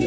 [0.00, 0.06] こ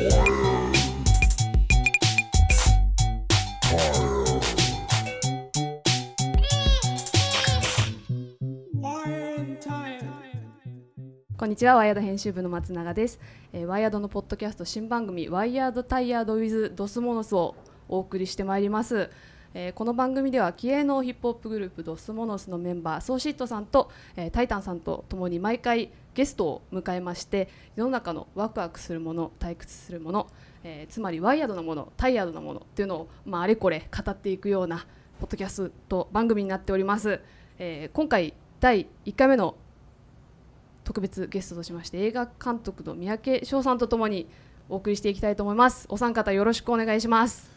[11.46, 13.20] んにちはワイヤード編集部の松永です、
[13.52, 17.54] えー、ワイヤードのポッドキャスト新番組ワイヤードタイヤードウィズドスモノスを
[17.88, 19.12] お送りしてまいります、
[19.54, 30.28] えーこの番組では気鋭のヒップホップグループドスモノスのメンバーソーシットさんと、えータイタンさんとともに毎回ゲストを迎えまして世の中のワクワクするもの退屈するもの、
[30.64, 34.86] えーつまりワイヤードなものタイヤードなものっていうのを、まあ、あれこれ語っていくような
[35.20, 37.22] ポッドキャスト番組になっております、
[37.60, 39.56] えー今回第1回目の
[40.84, 44.28] 特別ゲストとしまして映画監督の三宅翔さんとともに
[44.70, 45.86] お送りしていきたいと思います。
[45.90, 47.53] お三方よろしくお願いします。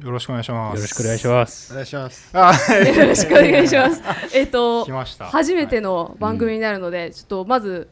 [0.00, 0.76] よろしくお願いします。
[0.76, 1.72] よろしくお願いします。
[1.72, 2.30] お願いします。
[2.32, 4.02] あ、よろしくお願いします
[4.32, 5.26] えっと来ました。
[5.26, 7.88] 初めての番組になるので、ちょっとまず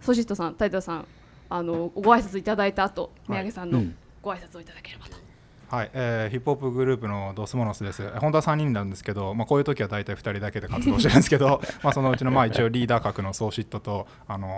[0.00, 1.06] ソシットさんタイタさん
[1.50, 5.16] あのご挨拶いただいた後三宅さんのうんご挨拶をいただければと、
[5.74, 8.08] はい、えーヒップホップグループのドスモノスです。
[8.20, 14.48] 本当は3人なんですけど、まあこういう時は大体2人だけで活動してるんですけど、 まあそのうちのまあ一応リーダー格のソーシットとあの、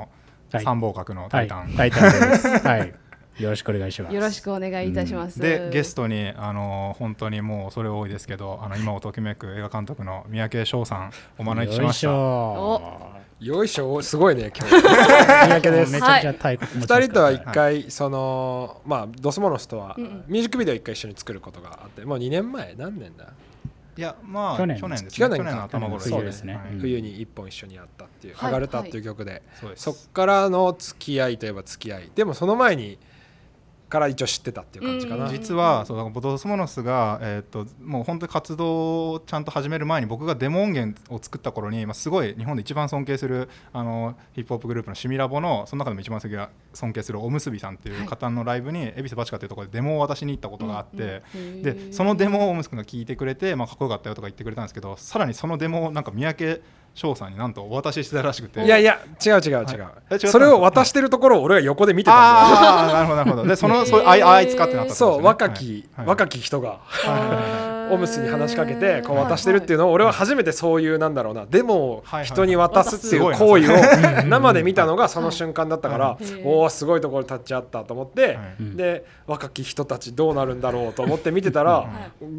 [0.53, 1.59] はい参謀格のタイタン。
[1.61, 2.47] はい、タイタンです。
[2.47, 2.95] はい。
[3.39, 4.15] よろしくお願いします。
[4.15, 12.09] よろしくお願いいたします、でゲストにあの本当にもうそれ多いですけどあの今をときめく映画監督の三宅翔さんお招きしました。
[12.09, 14.75] よよいしょ、すごいね、今日。
[14.87, 15.93] 三宅です。
[15.93, 23.33] めちゃくちゃ太鼓持ちました二人とは一回、その、まあ、ドスモノスとはうんうん、ミュージックビデオ一回一緒に作ることがあって、もう2年前、何年だ？
[23.95, 25.45] いやまあ去年去年です去年か。
[25.45, 26.55] ね去年の頭頃去年の冬ですね。
[26.55, 26.73] はい。
[26.73, 26.81] うん。
[26.81, 28.51] 冬に一本一緒にやったっていう、はい。
[28.51, 29.83] 剥がれたっていう曲で、そうです。
[29.83, 32.11] そっからの付き合いといえば付き合い。
[32.15, 32.99] でもその前に、
[33.93, 35.27] から一応知ってたっていう感じかな。
[35.27, 56.63] うん実はそうだからドスモノスが、えー、ともう本当に活動をちゃんと始める前に僕がデモ音源を作った頃に、まあ、すごい日本で一番尊敬するあのヒップホップグループのシミラボのその中でも一番尊敬するおむすびさんっていう方のライブに恵比寿バチカっていうところでデモを渡しに行ったことがあって、うんでそのデモをおむすくんが聞いてくれて、まあ、かっこよかったよとか言ってくれたんですけどさらにそのデモをなんか三宅
[56.95, 58.65] 翔さんになんとお渡ししてたらしくて。
[58.65, 59.55] いやいや、違う違う違う。
[59.55, 59.65] え違ったん
[60.11, 60.33] ですか？
[60.33, 62.67] それを渡してるところを俺が横で見てたんだよ。
[62.67, 63.47] ああなるほどなるほど。
[63.47, 66.07] でそのそうあいあいつかってなったんですよそう、ね若き、はい。
[66.07, 66.81] 若き人が。
[67.07, 71.47] あーオムスに話しかけてこう渡してるっていうのを俺は初めてそういうなんだろうな。
[71.49, 76.43] デモを人に渡すっていうはい行為を生で見たのがその瞬間だったからはい。
[76.45, 81.89] おおすごいところに立ち会ったと思ってで若き人たちどうなるんだろうと思って見てたら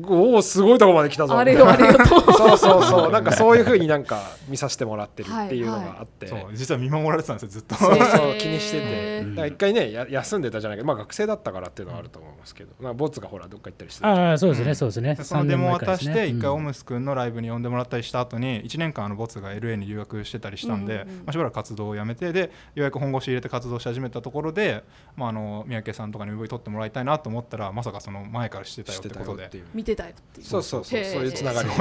[0.07, 1.37] おおすごいところまで来たぞ。
[1.37, 2.17] あれよありがと。
[2.17, 3.11] う そうそうそう。
[3.11, 6.27] なんかそういうふうになんか見させてもらってるっていうのがあって。
[6.27, 7.75] そう実は見守られてたんですよずっと。
[7.75, 9.19] そうそう気にしてて。
[9.19, 15.17] うんだから一回ねや休んでたじゃないけどまあ学生だったからっていうのはあると思いますけどまあボツがほらどっか行ったりしてたああ、そうですね、そうですね。
[15.47, 16.63] でそのデモを渡して一回オム。
[16.63, 24.83] ムス君のライブに呼んでもらったりした後に1年間あのボツが LA に留学してたりしたんで、まあ、しばらく活動をやめてでようやく本腰入れて活動し始めたところで、
[25.15, 29.49] まあ、あの三宅さんとかに MV 撮ってもらいたいなと思ったらまさかその前からしてたよしっててことで。
[29.73, 30.47] 見てたよっていう。
[30.47, 31.03] そうそうそう。
[31.03, 31.75] そういうつながりで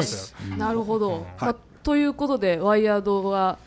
[0.56, 1.22] なるほど、うん。
[1.40, 3.58] まあということでワイヤードは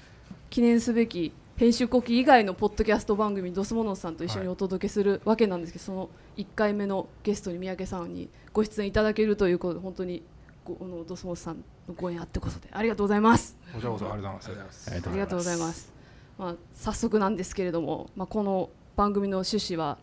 [0.49, 10.21] 記念すべき編集後期以外のポッドキャスト番組ドスモノスさんと一緒にお届けするわけなんですけど、その1回目のゲストに三宅さんにご出演いただけるということで本当に
[10.65, 13.57] このドスモノスさんのご縁あってこそでありがとうございます。
[13.71, 14.91] こちらこそありがとうございます。
[14.91, 15.93] ありがとうございます。
[16.37, 19.97] まあ、早速なんですけれども、まあ、この番組の趣旨は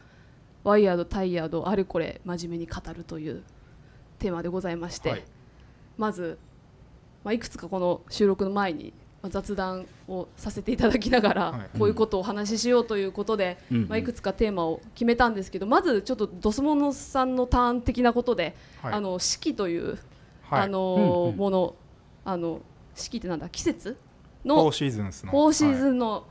[0.65, 3.43] ワイヤードタイヤードあれこれ真面目に語るという
[4.19, 5.25] テーマでございまして、はい。
[5.99, 6.39] まず、
[7.25, 11.79] まあ、いくつかこの収録の前に、まあ、雑談をさせていただきながら、はい。
[11.79, 13.89] こういうことをお話ししようということで、うん。
[13.89, 18.93] まあ、いくつかテーマを決めたんですけどまずちょっとドスモノさんのターン的なことで、はい。
[18.95, 19.99] あの四季という、
[20.43, 20.63] はい。
[20.63, 21.37] あのうんうん。
[21.37, 21.75] もの
[22.25, 22.61] あの
[22.95, 23.49] 四季ってなんだ？
[23.49, 23.97] 季節？
[24.43, 25.33] フォのーシーズンスの。
[25.33, 26.27] フォーシーはいズンの、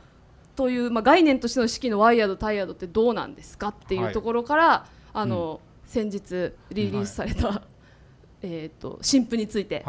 [0.55, 3.69] という、まあ、概念としての四季のワイヤードタイヤードってどうなんですか？
[3.69, 7.63] っていうはいところから、あの先日リリースされた、
[8.41, 9.85] えー、と新譜について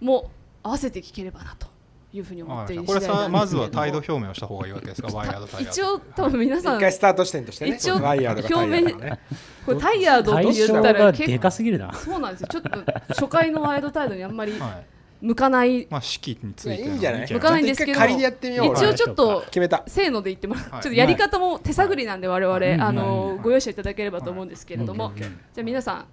[0.00, 0.30] も
[0.62, 1.68] 合わせて聞ければなと
[2.16, 7.76] いうふうに思っているこれ次第なさまずは態度表明をした方がいいわけですかワイヤードタイヤー一応多分皆さん一回スタート地点としてね。
[7.76, 9.20] 一応ワイヤードがタイヤードがね
[9.66, 11.92] これタイヤードって対言ったら結でか構すぎるな。
[11.92, 12.48] そうなんですよ。
[12.50, 12.70] ちょっと
[13.08, 14.86] 初回のワイドタイドにあんまりはい。
[15.26, 15.86] 向かない。
[15.90, 17.32] まあ式についていやいいんじゃない？
[17.32, 18.74] 向かないんですけどちょっと一回仮にやってみよう。
[18.74, 19.82] 一応ちょっと決めた。
[19.86, 20.82] せーので言ってもらう、はい。
[20.82, 22.94] ちょっとやり方も手探りなんで我々、はいあうん。
[22.94, 25.26] のご容赦いただければと思うんですけれども、じゃ
[25.58, 26.06] あ皆さん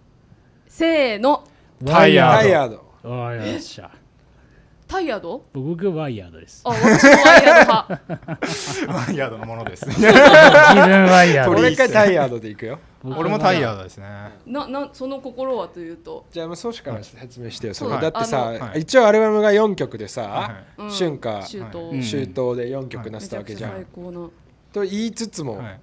[0.68, 1.44] せーの。
[1.86, 2.40] タイヤード。
[2.40, 2.92] タイヤード。
[3.04, 3.92] ああ、よっしゃ。
[4.92, 5.46] タイヤード？
[5.54, 6.64] 僕がワイヤードです。
[6.66, 8.02] あ私もワイヤード派。
[9.08, 9.86] ワイヤードのものです。
[9.88, 10.10] 自分
[11.06, 11.52] ワイヤード。
[11.52, 11.74] 俺です。
[11.76, 12.78] 一回タイヤードでいくよ。
[13.06, 14.06] 俺もタイヤードですね。
[14.46, 16.26] ななその心はというと？
[16.30, 17.74] じゃあもうそうしから説明してよ。
[17.74, 18.82] それだってあさはい。
[18.82, 23.72] 一応アルバムが4曲でさ春夏秋冬で4曲なめちゃくちゃすったわけじゃん。
[23.72, 24.30] 最高な。
[24.74, 25.80] と言いつつもはい。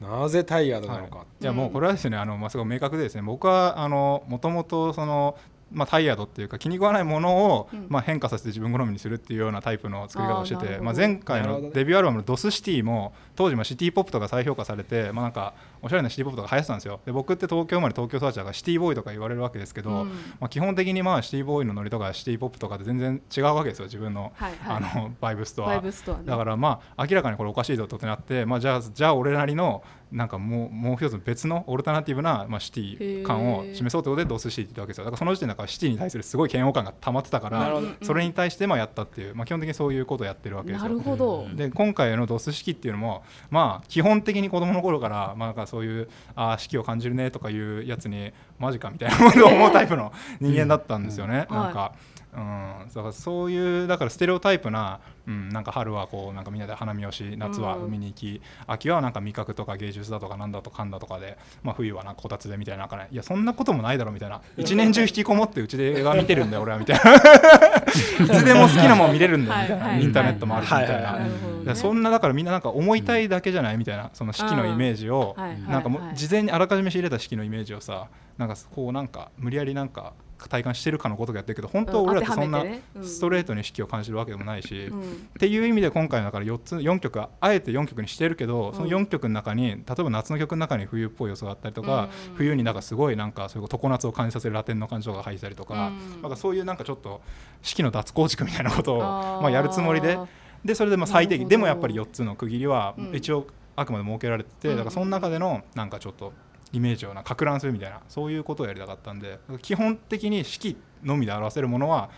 [0.00, 1.44] なぜタイヤードなのか、い。
[1.44, 3.22] やもうこれはですねあの、まあ、すごい明確でですね。
[3.22, 5.36] 僕はあのもともとその
[5.72, 7.86] まあ、タイヤードっていうか気に食わないものを、うん。
[7.88, 17.00] まあ、変化させて自分好みにするっていうようなタイプの作り方をしてて、まあ、前回のデビューアルバムの「ドスシティ」も当時まあシティ・ポップとか再評価されて、まあ、なんかおしゃれなシティ・ポップとか流行ってたんですよ。
[17.06, 20.08] で僕って東京生まれ東京育ちだからシティボーイとか言われるわけですけど、うん。
[20.40, 23.84] まあ、基本的にまあシティボーイのノリとかシティ・ポップとかって全然違うわけですよ。
[23.86, 24.76] 自分の,、はいはい。
[24.76, 25.68] あのバイブスとは。
[25.68, 26.24] バイブスとはね。
[26.26, 35.04] だからまあ明らかにこれおかしいぞってなって、まあ、じゃあじゃあ俺なりのなんかもうもう一つ別のオルタナティブな、まあ、シティ感を示そうということでドスシティって言ったわけですよ。
[35.04, 51.56] だからその時点でだからシティに対するすごい嫌悪感が溜まってたからそれに対してまあやったっていう、まあ、基本的にそういうことをやってるわけですなよるほど、で今回のドス式っていうのもまあ基本的に子供の頃からまあなんかそういうあー式を感じるねとかいうやつにマジかみたいなことを思うタイプの人間だったんですよね、うん。
[51.56, 51.94] なんか、
[52.32, 64.40] うん、だからそういうだからステレオタイプな、うん、なんか春はこうなんかみんなで花見をし夏は海に行き、秋はなんか味覚とか芸術だとかなんだとかんだとかで、まあ、冬はなんかこたつでみたいななんかねいやそんなこともないだろみたいな。
[64.56, 67.14] 一年中引きこもってうちで映画見てるんだよ俺はみたいな。
[68.24, 70.94] いつでも好きなもん見れるんだよみたいな、インターネットもあるしみたいな。
[70.94, 71.30] はいはい
[71.74, 75.36] そんなだからみんななんか思いたいだけじゃないみたいなその式のイメージを
[75.68, 80.14] なんかも事前にあらかじめ仕入れた式のイメージをさなんかこうなんか無理やりなんか
[80.48, 82.64] 体感してるかのことがやってるけど本当は俺らってそんな
[83.02, 85.00] ストレートに式を感じるわけでもないし、うん。
[85.00, 85.04] っ
[85.38, 92.34] ていう意味で今回だから4つ4曲あえて4曲にしてるけどその4曲の中に例えば夏の曲の中に冬っぽい要素があったりとか、うん。
[92.36, 96.22] 冬になんかすごいなんかそういう常夏を感じさせるラテンの感情が入ったりとか,、うん。
[96.22, 97.20] なんかそういうなんかちょっと
[97.62, 100.18] 式の脱構築みたいなことをまあやるつもりで。
[100.64, 103.16] でそれでまあ最低でもやっぱり4つの区切りはうん。
[103.16, 103.46] 一応
[103.76, 104.76] あくまで設けられてて、うん。
[104.76, 106.32] だからその中でのなんかちょっと
[106.72, 112.10] イメージをなか乱するみたいなそういうことをやりたかったんで基本的に式のみで表せるものは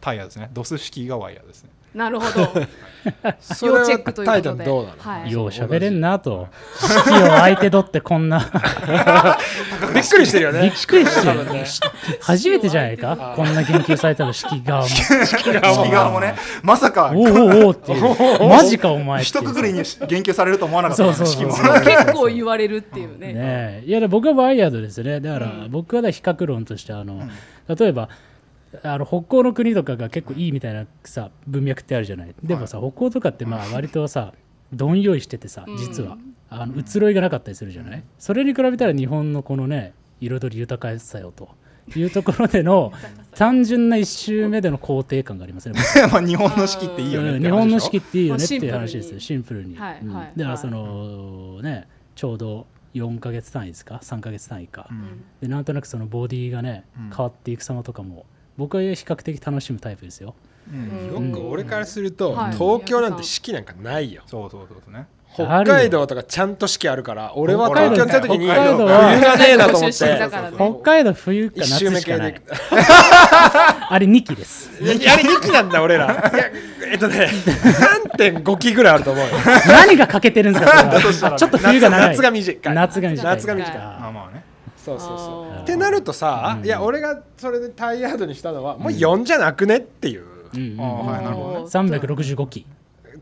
[0.00, 0.50] タイヤですね。
[0.52, 1.70] ドス式がワイヤーですね。
[1.94, 2.52] なるほど。
[3.40, 4.32] それは要チェックということで。
[4.32, 5.32] タイタンどうなの、はい。
[5.32, 6.48] よう喋れんなと。
[6.78, 8.38] 式を相手取ってこんな。
[9.94, 10.62] びっくりしてるよね。
[10.62, 11.44] びっくりしてる。
[11.52, 11.64] ね。
[12.20, 13.32] 初めてじゃないか？
[13.34, 14.32] こんな言及されたの。
[14.34, 14.88] 式側も。
[14.88, 16.34] 式側もね。
[16.62, 17.12] まさか。
[17.14, 18.48] おうおうおうっていう。
[18.48, 19.22] マジかお前。
[19.22, 21.04] 一括りに言及されると思わなかった。
[21.04, 21.34] そうそうそう。
[21.34, 23.32] 式も結構言われるっていうね。
[23.32, 23.82] ねえ。
[23.86, 25.20] いやで僕はワイヤードですよね。
[25.20, 25.70] だからうん。
[25.70, 27.22] 僕はね比較論としてあの、
[27.74, 28.08] 例えば
[28.82, 32.34] あの北欧の国とかが結構いいみたいなさ文脈ってあるじゃない。
[32.42, 34.32] でもさ、北欧とかってまあ割とさ
[34.72, 35.76] どんよりしててさうん。
[35.76, 36.18] 実は、
[36.50, 38.02] あの移ろいがなかったりするじゃない？
[38.18, 41.48] それに比べたら日本のこのね彩り豊かさよと。
[41.96, 42.92] いうところでの
[43.34, 45.74] 単純な一周目での肯定感がありますね
[46.12, 49.20] まあ日本の式っていいよね日本の式っていいよねっていうまあ話ですよ。
[49.20, 49.96] シンプルに、だか
[50.36, 55.24] らそのねちょうど4ヶ月単位ですか？3ヶ月単位か、うん。
[55.40, 57.08] でなんとなくそのボディがね、うん。
[57.08, 58.26] 変わっていく様とかも
[58.58, 60.34] 僕は比較的楽しむタイプですよ。
[60.70, 61.30] うん。
[61.30, 62.52] よく俺からすると、はい。
[62.52, 64.22] 東京なんて四季なんかないよ。
[64.26, 65.06] そうそうそうですね。
[65.32, 66.06] 北海道。
[66.08, 69.96] とかちゃんと四季あるから俺は北海道東京来た時に冬はがねえなと思って。
[70.56, 72.32] 北海道冬か夏しかない。
[72.32, 74.70] で あれ2期です。
[74.80, 76.32] あれ2期なんだ俺ら。
[76.90, 77.28] えっとね
[78.16, 79.30] 3.5期ぐらいあると思うよ。
[79.68, 80.66] 何が欠けてるんです
[81.20, 82.08] かちょっと冬が長い。
[82.08, 82.74] 夏が短い。
[82.74, 83.24] 夏が短い。
[83.24, 83.74] 夏が短い。
[83.76, 84.47] まあまあね
[84.88, 85.62] そうそうそう。
[85.62, 86.64] ってなるとさ、うん。
[86.64, 90.24] いや俺がそれでタイヤードにしたのはもう4じゃなくねっていう、
[90.54, 91.64] うんうんああはいなるほどね。
[91.66, 92.64] 365期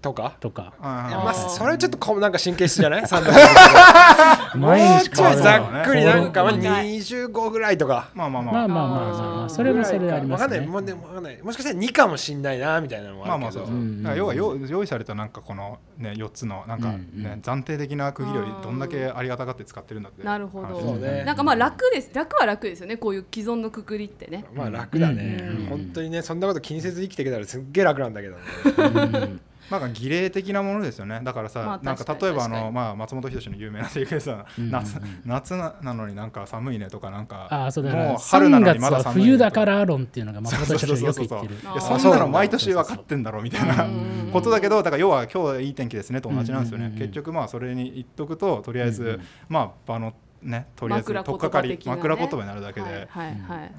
[0.01, 0.37] とか？
[0.41, 0.75] とか。
[0.81, 3.03] まあそれはちょっとこなんか神経質じゃない？
[4.57, 5.37] 毎日変わる。
[5.43, 8.11] ざっくりなんか25ぐらいとか。
[8.15, 8.53] まあまあまあ。
[8.55, 10.61] まあまあまあそれもそれありますね。
[10.61, 10.95] 分かんない。
[10.95, 11.43] もかんない。
[11.43, 20.23] もしかしたら2かもしんないなみたいなのはまあまあそうそう、うんうん、要は用意されたなんかこのね4つのなんかね、うんうん、暫定的な区切りをどんだけありがたがって使ってるんだって。
[20.23, 22.11] なるほど、ね、なんかまあ楽です。
[22.13, 22.97] 楽は楽ですよね。
[22.97, 24.45] こういう既存のくくりってね。
[24.55, 28.43] まあ楽だね、うん、本当にねそんなこと気にせず生きていけたらすっげえ楽なんだけど、ね、
[29.71, 31.21] なんか儀礼的なものですよね。
[31.23, 43.85] だからさ、まあなんか例えばあの、まあ、松本人志の有名なセリフでさ、うん夏夏ななのになんか寒いねとかなんかああそうだからもう春な3のに月はまだ寒いね冬だから論っていうのがまあそうそう私たちそうそうそうよく言ってるそんなの毎年分かってんだろみたいな。
[43.85, 47.01] うん ことだけどだから要は今日いい天気ですねと同じなんですよね、うんうんうん。
[47.01, 51.79] 結局まあそれに言っとくととりあえず、うんうんまあ場のねとりあえず枕取っかかりね。
[51.85, 53.75] 枕言葉になるだけで、はいはいはい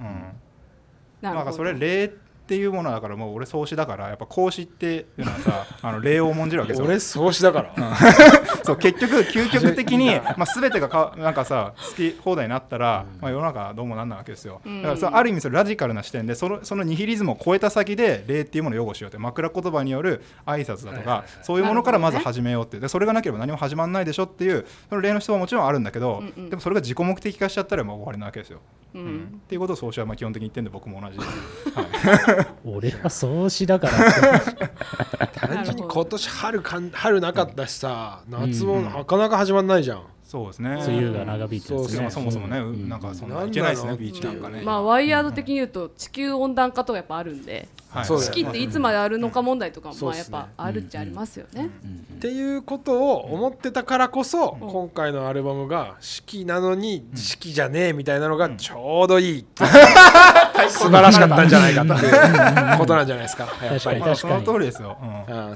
[1.22, 1.34] うん。
[1.36, 2.12] なんかそれ礼
[2.48, 6.86] っていうものだからもう俺創始だからやっぱ孔子っていうのはさ あの礼を重んじるわけですよ。
[6.88, 7.98] 俺創始だから、
[8.63, 14.82] そう結局究極的に、まあ、全てがかなんかさ好き放題になったら、まあ、世の中はどうもなんないわけですよ、うん。
[14.82, 21.27] だからそのある意味それラジカルな視点でそのそのニヒリズムを超えた先で礼っていうものを擁護しようって枕言葉による挨拶だとか、はいはいはい。
[21.42, 26.50] そういうものからまず始めようってでそれがなければ何も始まらないでしょっていうその礼の人はもちろんあるんだけど、うんうん。
[26.50, 28.60] でもそれが自己目的化しちゃったらもう終わりなわけですよ、
[29.06, 31.18] っていうことを創始はまあ基本的に言ってんで僕も同じ。
[31.20, 32.48] はい。
[32.66, 33.94] 俺は創始だから。
[35.25, 38.86] って単純に今年春かん春なかったしさ夏もうん。
[38.86, 40.72] なかなか始まんないじゃん、そうですね。
[40.86, 42.01] 梅雨が長引いてるんですね。
[42.01, 42.89] まあそもそもね、うん。
[42.89, 44.62] なんかそんないけないですねビーチなんかね。
[44.62, 47.69] まあワイヤード的に言うと地球温暖化とかやっぱあるんで
[48.03, 51.69] 四季っていつまであるのか問題とかもやっぱあるっちゃありますよね。
[52.17, 59.46] っていうことを思ってたからこそ、うん今回のアルバムが四季なのに四季じゃねえみたいなのがちょうどいい、
[60.69, 63.07] 素晴らしかったんじゃないかっていうことなん。
[63.07, 63.69] じゃないですかやっぱり。
[63.79, 64.00] 確かに。
[64.01, 64.98] まあその通りですよ、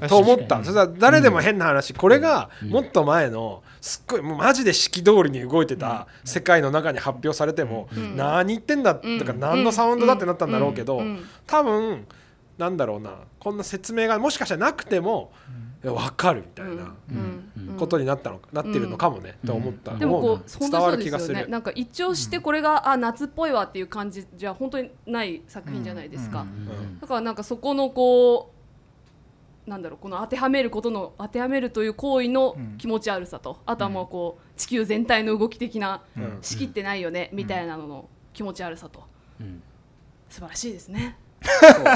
[0.08, 0.64] と思った。
[0.64, 8.16] それは誰でも変な話、これがもっと前のすっごいもうマジで四季通りに動いてた世界の中に発表されても、ん。
[8.16, 9.20] 何言ってんだとうん。
[9.20, 11.02] か何のサウンドだってなったんだろうけど、
[11.48, 12.06] 多分
[12.58, 13.10] なんだろうな
[13.40, 15.32] こんな説明がもしかしたらなくても、
[15.82, 16.94] 分かるみたいな。
[17.76, 26.46] ことになったのかなってるのかもね、と思った、でもこ思うなう本当にそうでするねなんか一応してこれが、あ夏っぽいわっていう感じじゃ本当にない作品じゃないですか、
[27.00, 28.61] だからなんかそこのこう
[29.66, 32.78] なんだろうこの当てはめることの当てはめるという行為のうん。
[32.78, 36.38] 気持ち悪さと、あとはもうこう地球全体の動き的なうん。
[36.42, 39.04] 仕切ってないよね、みたいなのの気持ち悪さと。
[39.40, 39.62] うん。
[40.28, 41.16] 素晴らしいですね。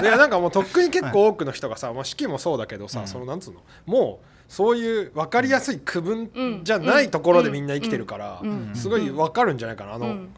[0.03, 3.07] いやなんかもうとっくに結構多くの人がさ、まあ、式もそうだけどさ、うん。
[3.09, 8.71] そのなんつうのもうそういう分かりやすい区分じゃないところでみんな生きてるから、うん。
[8.75, 9.95] すごい分かるんじゃないかな。
[9.95, 10.29] あの、うん。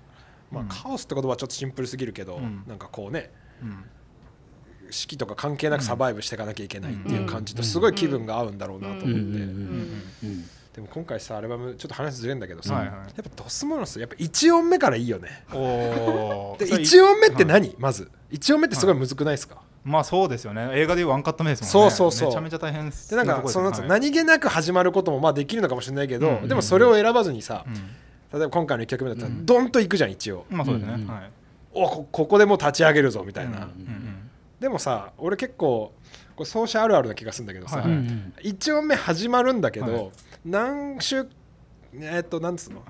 [0.50, 2.64] まあ、カオスって言葉はちょっとシンプルすぎるけど、うん。
[2.66, 3.30] なんかこうね
[3.62, 3.84] うん
[4.90, 9.16] 式とか関係なくサバイブしていかなきゃいけないっていう感じとすごい気分が合うんだろうなと思って、うん。
[9.16, 9.22] うん。
[9.22, 10.02] うん。
[10.24, 10.44] うん。
[10.74, 12.40] でも今回さアルバムちょっと話ずれるん。
[12.40, 21.66] だけどさ、はいはいやっぱドスモノスやっぱ1音目からいいよねでおーそれ1音目って何、まず1音目ってすごいむずくないですか、まあそうですよね映画でいうワンカット目ですもん。
[21.66, 23.26] ねそうそうそうめちゃめちゃ大変でなん。
[23.26, 26.48] かその何気なく始まることもまあできるのかもしれないけど、うん。
[26.48, 27.74] でもそれを選ばずにさ、うん。
[27.74, 29.46] 例えば今回の1曲目だったらうん。
[29.46, 30.12] ドンといくじゃん。
[30.12, 31.00] 一応、まあそうですね、うん。
[31.02, 31.08] うん。
[31.08, 31.30] はい
[31.74, 33.62] おこここでもう立ち上げるぞみたいな、うん。
[33.62, 34.17] うん
[34.60, 35.92] でもさ俺結構
[36.34, 38.32] これ奏者あるあるな気がするんだけどさ、はいうんうん。
[38.42, 40.10] 1音目始まるんだけど、はい。
[40.44, 41.26] 何週
[41.94, 42.88] えっとなんつうの、はい。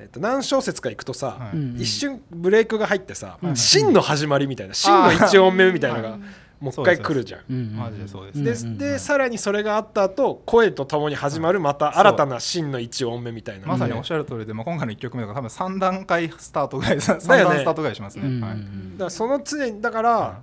[0.00, 6.24] えっと何小節かいくとさ、一瞬ブレイクが入ってさ、うん真の始まりみたいな真の1音目みたいなのがうん
[6.60, 7.40] もう一回来るじゃん。
[7.50, 8.66] うんうんマジでそうです。
[8.66, 8.92] うんでうん。
[8.92, 13.66] でさらにそれがあった後声とともに始まるまた新たな真の1音目みたいな。
[13.66, 18.52] まさにおっしゃる通りで、まあ、今回の1曲目とか多分3段階スタートぐらい3だよね段スタートぐらいしますね、うんはい。
[18.52, 20.42] だからその常にだから、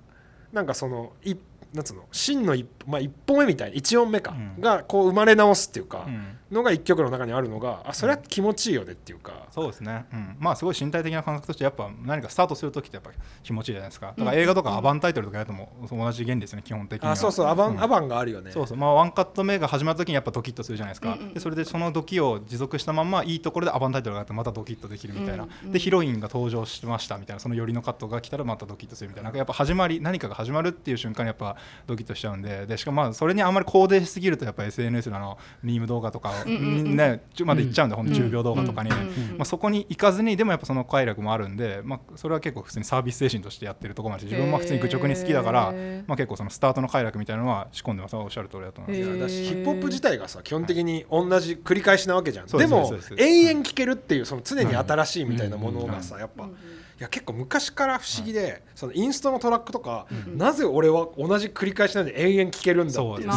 [0.51, 1.35] なんかそのい
[1.73, 4.61] なんつうの真の一,、まあ、一歩目みたいな1音目か、うん。
[4.61, 13.11] がこう生まれ直すっていうか、うんのが1曲の中にあるのがあそれは気持ちいいよねっていうか、そうですね、うん、まあすごい身体的な感覚としてやっぱ何かスタートするときってやっぱ
[13.43, 14.13] 気持ちいいじゃないですか。
[14.17, 17.13] だから映画とかアバンタイトルとかやるとも同じ原理ですね基本的には。
[17.13, 18.51] あそうそうアバン、うんアバンがあるよね。
[18.51, 21.19] そうそうまあワンカット目が始まるときにやっぱドキッとするじゃないですか、うん。
[21.19, 25.49] うんでそれでそのドキを持続したままいいところでアバンタイトルがあってまたドキッとできるみたいな、うん。
[25.65, 25.71] うん。
[25.71, 27.39] でヒロインが登場しましたみたいな。
[27.39, 29.27] その寄りのカットが来たらまたドキッとするみたいな。
[29.27, 32.65] なんかやっぱ始まり何かが始まるっていう瞬間にやっぱドキッとしちゃうんで。
[32.65, 38.97] でしかもまあそれにあんまり肯定しすぎるとやっぱ SNS のあのミーム動画とかねちょまで行っちゃうんで、ほんと10秒動画とかに、うん
[39.37, 45.73] まあ、そこに行かずにでもやっぱその快楽もあるんで、まあ、それは結構普通にサービス精神としてやってるところもあるし自分も普通に愚直に好きだから、
[46.07, 48.15] まあ、結構そのスタートの快楽みたいなのは仕込んでます。
[48.15, 49.35] おっしゃる通りだと思います。
[49.35, 52.47] ヒップホップ自体がさ基本的に同じ繰り返しなわけじゃん。
[52.47, 56.55] そうでも永遠聴けるっていうその常に新しいみたいなものがさやっぱうん
[56.99, 60.37] いや結構昔から不思議でそのインストのトラックとかうん。
[60.37, 63.27] なぜ俺は同じ繰り返しなんで永遠聴けるんだっていう。
[63.27, 63.35] ね。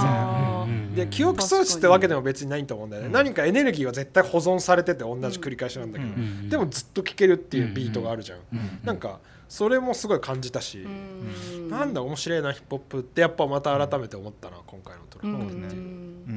[0.94, 3.12] で記憶装置ってわけでも別にないと思うんだよね、うん。
[3.12, 6.10] 何かエネルギーは絶対保存されてて同じ繰り返しなんだけど、
[6.48, 8.80] でもずっと聴けるっていうビートがあるじゃん、うん。
[8.82, 11.68] なんかそれもすごい感じたし、うん。
[11.68, 15.80] なんだ面白いなヒップホップってやっぱまた改めて思ったな今回のトラックそうですね。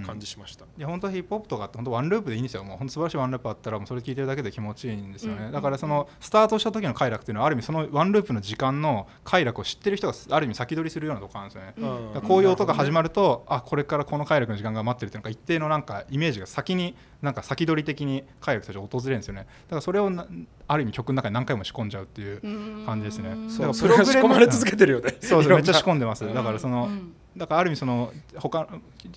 [0.02, 2.64] う感じしました、いや本当ヒップホップとかって本当ワンループでいいんですよ。
[2.64, 5.52] もう本当素晴らしいワンループあったらもうそれ聞いてるだけで気持ちいいんですよね、うん。
[5.52, 12.14] だからそのスタートした時の快楽っていうのはある意味そのワンループの時間の快楽を知ってる人がある意味先取りするようなところなんですよね、うん。
[12.14, 19.42] だからこういう音が始まると、あこれからこの快楽の時間が待ってるっていうのが一定のなんかイメージが先になんか先取り的に快楽として訪れるんですよね。
[19.42, 20.28] だからそれをな
[20.68, 23.30] ある意味曲の中に何回も仕込んじゃうっていう感じですね。
[23.30, 25.16] だからそれが仕込まれ続けてるよね。
[25.24, 26.32] そうそうめっちゃ仕込込んでます。
[26.32, 27.14] だからその、うん。
[27.38, 28.68] だからある意味その他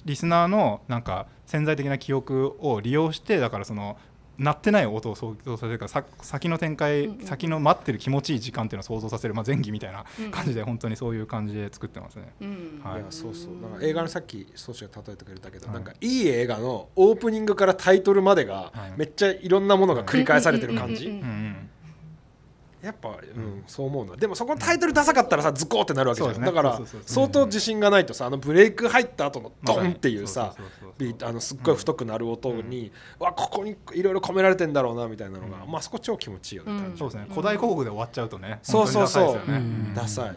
[0.04, 3.98] リスナーのなんか潜在的な記憶を利用してだからその
[4.38, 7.26] 鳴ってない音を想像させるからさ先の展開、うんうん。
[7.26, 10.30] 先の待ってる気持ちいい時間っていうのを想像させる、まあ、前儀みたいなうん。
[10.30, 12.32] 感じで本当にそういう感じで作ってますね。
[12.40, 12.80] うん。
[12.84, 13.00] はい。
[13.00, 13.54] いやそうそう。
[13.60, 15.74] なんか映画のさっきソシが例えてくれたけど、はい。
[15.74, 18.92] なんかいい映画のオープニングからタイトルまでがはい。
[18.96, 21.06] めっちゃいろんなものが繰り返されてる感じ。
[21.06, 21.20] うんうん。
[21.20, 21.65] うんうんうん
[22.86, 24.16] やっぱ、うん、そう思うな。
[24.16, 26.46] でもそこのタイトルダサかったらさズコーってなるわけじゃん、ね。
[26.46, 30.54] だから相当自信がないとさあのブレイク入った後のドンっていうさ
[30.98, 35.70] ビートあのすっごい太くなる音に、わここにいろいろ込められてんだろうなみたいなのが、うん。
[35.70, 36.96] まあそこ超気持ちいいよね、うん。
[36.96, 37.26] そうですね。
[37.30, 39.40] 古代広告で終わっちゃうとねそうそうそう。
[39.94, 40.36] ダサい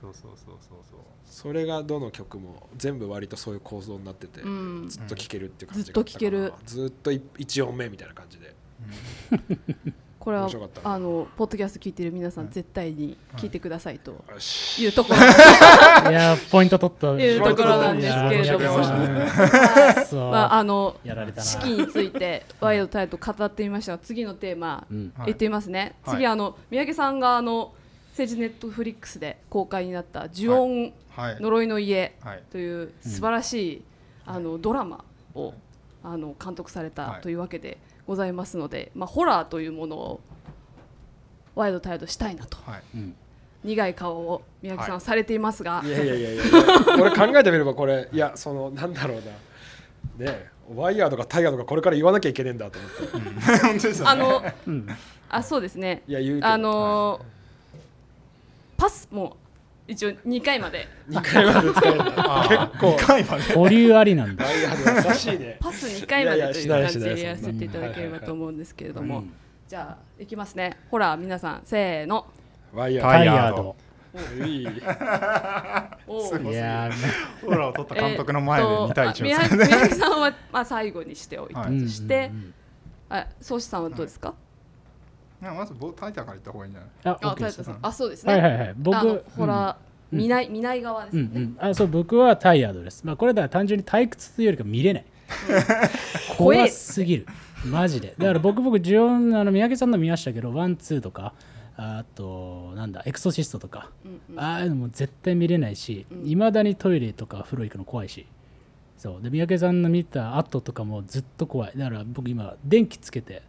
[0.00, 4.88] そうそうそうそうそうそれがどの曲も全部割とそういう構造になってて、うん。
[4.88, 6.52] ずっと聴けるっていう感じずっと聴ける。
[6.64, 8.54] ずっと1音目みたいな感じで
[10.18, 10.48] これは
[10.84, 14.24] あのポッドキャスト聞いてる皆さん絶対に聞いてくださいと。
[14.78, 15.20] いうところ。
[16.10, 17.08] いやーポイント取った。
[17.22, 18.78] いうところなんですけれども、
[20.30, 21.42] まああのやられたな。
[21.44, 25.12] 式についてワイドタイト語ってみましたが次のテーマうん。
[25.16, 25.26] はい。
[25.26, 26.16] 言ってみますね、はい。
[26.16, 27.72] 次あの三宅さんがあの
[28.10, 31.36] 政治ネットフリックスで公開になった「呪音はい。
[31.40, 33.82] 呪いの家はい」という素晴らしい、
[34.26, 35.54] あのドラマを
[36.02, 37.20] あの監督されたはい。
[37.22, 40.20] というわけでございますので、まあ、ホラーというものを
[41.54, 42.58] ワイドタイトしたいなと。
[42.66, 42.82] はい。
[42.96, 43.14] うん
[43.64, 46.42] 苦い顔を三宅さんははされていますが、いやいやいやいや。
[46.96, 49.22] 俺考えてみればこれいやそのなんだろうな。
[49.22, 49.30] ね
[50.20, 53.58] えワイヤーとかタイヤとかこれから言わなきゃいけねえんだと思って。
[53.66, 54.10] 本当ですよね。
[54.10, 54.88] あのうん。
[55.28, 56.04] あそうですね。
[56.06, 57.22] いや言うあのー
[58.78, 59.36] パスも
[59.88, 60.86] 一応2回まで。
[61.08, 61.98] 2回まで使える。
[61.98, 62.12] 結
[62.78, 63.42] 構2回まで。
[63.54, 69.18] 保留ありなんだ優しいねパス2回までという感じでやらせていただければと思うんですけれども。
[69.18, 69.32] うん
[69.68, 70.78] じゃあいきますね。
[70.90, 72.26] ほら皆さんせーの。
[72.72, 73.10] ワイヤー。
[73.10, 73.76] タイタイヤード。
[74.14, 75.90] ヤー。
[76.06, 76.54] ドうい。
[76.54, 77.44] やー。
[77.44, 82.54] ホラーを撮った監督の前で2対1をえーっとあ宮さんは、まあ、最後にしておいたはとうんして、うんうん。
[83.10, 84.32] あ宗師さんはどうですか、
[85.40, 86.90] いやまずボタイターから言った方がいいんじゃない？
[87.04, 87.78] ああ OK ですタイトさん。
[87.82, 88.74] あそうですね、はいはいはい。
[88.76, 89.76] 僕あのホラー、
[90.12, 90.18] うん。
[90.18, 91.56] 見ない見ない側ですうね、んうん。
[91.60, 93.04] あそう僕はタイヤードです。
[93.04, 95.04] まあこれだから単純に退屈というよりか見れない。
[96.36, 97.26] 怖すぎる。
[97.66, 98.14] マジで。
[98.18, 101.34] だから僕僕ジオンあの三宅さんの見ましたけどワンツーとか
[101.76, 104.40] あとなんだエクソシストとか、うんうん。
[104.40, 106.26] ああいうのも絶対見れないしうん。
[106.26, 108.26] いま、未だにトイレとか風呂行くの怖いし。
[108.96, 109.22] そう。
[109.22, 111.72] で三宅さんの見た後とかもずっと怖い。
[111.76, 113.42] だから僕今電気つけて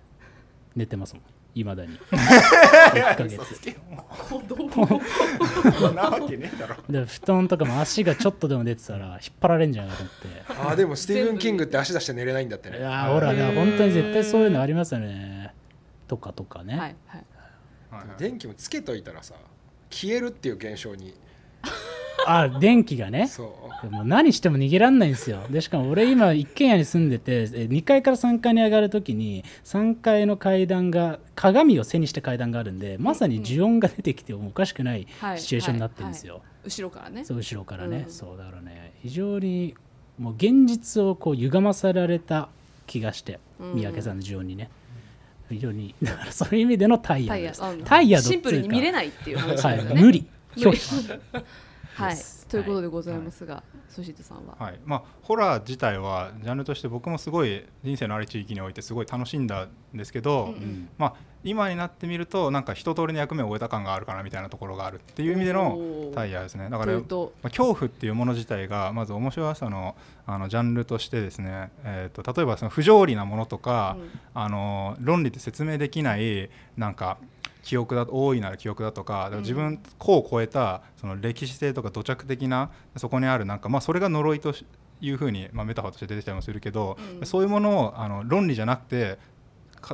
[0.75, 1.23] 寝てますもん
[1.55, 1.97] いまだに。
[2.11, 3.39] 1ヶ月。
[5.95, 6.75] なわけねえだろ。
[6.89, 10.69] で布団とかも足がちょっとでも出てたら引っ張られんじゃないかと思って。
[10.71, 15.53] あでもスティーブン・キングって足出して寝れないんだっていねやーほらね本当に絶対そういうのありますよね。
[16.07, 16.95] とかとかね、はい。
[17.89, 18.05] はい。
[18.17, 19.35] 電気もつけといたらさ
[19.89, 21.13] 消えるっていう現象に
[22.25, 23.27] あ電気がね。
[23.27, 23.69] そう。
[23.81, 25.39] でも何しても逃げらんないんですよ。
[25.49, 37.23] でしかも俺今一軒家に住んでて2階から3階に上がるときに3階の階段が鏡を背にして階段があるんでまさに呪音が出てきてもおかしくないはいシチュエーションになってるんですよ、後ろからね。
[37.23, 39.75] そう後ろからね、うんそうだからね非常に
[40.17, 42.49] もう現実をこう歪まされた
[42.85, 44.69] 気がしてうん三宅さんの呪音にね。
[45.49, 47.61] 非常にだからそういう意味でのタイヤです。
[47.85, 50.01] タイヤシンプルに見れないっていう話ですはい無理。
[50.01, 50.27] 無理。
[50.55, 51.19] 拒否
[51.95, 52.17] はい。
[52.49, 54.79] ということでございますが、ソシートさんは、はい。
[54.85, 60.89] まあ、ホラー自体はジャンルとして僕もすごい人生のある地域においてすごい楽しんだんですけど、うんうん。
[60.97, 66.69] まあ、今になってみるとなんか一通りの役目を終えた感があるかなみたいなところがあるっていう意味でのタイヤですね。
[66.69, 74.09] だから、まあ、恐怖っていうもの自体がまず面白さのあのジャンルとしてですね、えー、と例えばその不条理なものとか、うん。
[74.33, 77.17] あの論理で説明できないなんか
[77.61, 84.53] 記憶だ大いなる記憶だとか自分個を超えたその歴史性とか土着的なそこにあるなんか、まあ、それが呪いと
[85.01, 87.25] いうふうに、まあ、メタファーとして出てきたりもするけど、うん。
[87.25, 89.19] そういうものをあの論理じゃなくてか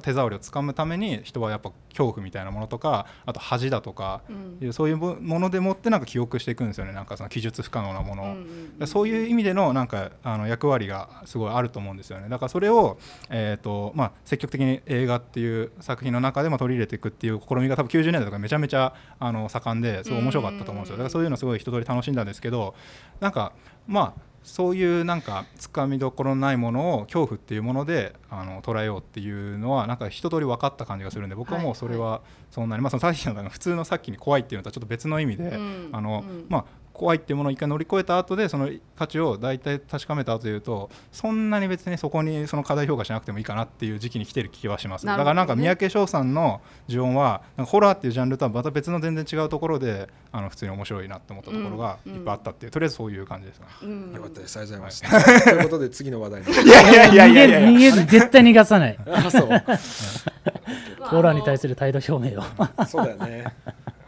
[0.02, 4.22] 手触りをつかむために人はやっぱ恐怖みたいなものとかあと恥だとか、
[4.62, 4.74] うん。
[4.74, 6.94] そういうもものでもってなんか記憶していくんですよね。
[6.94, 8.26] なんかその記述不可能なものを。
[8.28, 12.28] うんうんでそういう意味でのなんかあの役割がすごいあると思うんですよね。
[12.30, 12.98] だからそれを、
[13.30, 20.98] えーとまあ、積極的に映画っていう作品の中でも取り入れていくっていう試みが多分90年代とかめちゃめちゃあの盛んですごい面白かったと思うんですよ。
[20.98, 22.76] だからそういうのすごい一通り楽しんだんですけど
[23.20, 23.54] なんか
[23.88, 36.46] まあそういうなんかつかみどころのないものを恐怖っていうものであの捉えようっていうのはなんか一通り分かった感じがするんで僕はもうそれはそんなに、まあそのさっきの普通のさっきに怖いっていうのとはちょっと別の意味で、うんあのうん。
[36.48, 45.12] まあ怖いっていうものを一回乗り越えた後でその価値を大体確かめた後でいうとそんなに別にそこにその課題評価しなくてもいいかなっていう時期に来てる気はします、ね。
[45.12, 53.66] だからなんか三宅翔さんの呪音はなんかホラーっていうジャンルとはまた別の全然違うところであの普通に面白いなって思ったところがいっぱいあったっていう、とりあえずそういう感じですね。
[53.84, 54.14] うん。
[54.14, 54.60] よかったです。
[54.60, 55.44] ありがとうございます。
[55.44, 57.60] ということで次の話題にいやいやいやいやいや。
[57.60, 58.98] 逃げ逃げず絶対逃がさない。
[59.06, 59.50] あそう。
[59.50, 59.64] ま
[61.06, 62.44] あホラーに対あする態度表明を。
[62.86, 63.46] そうだよね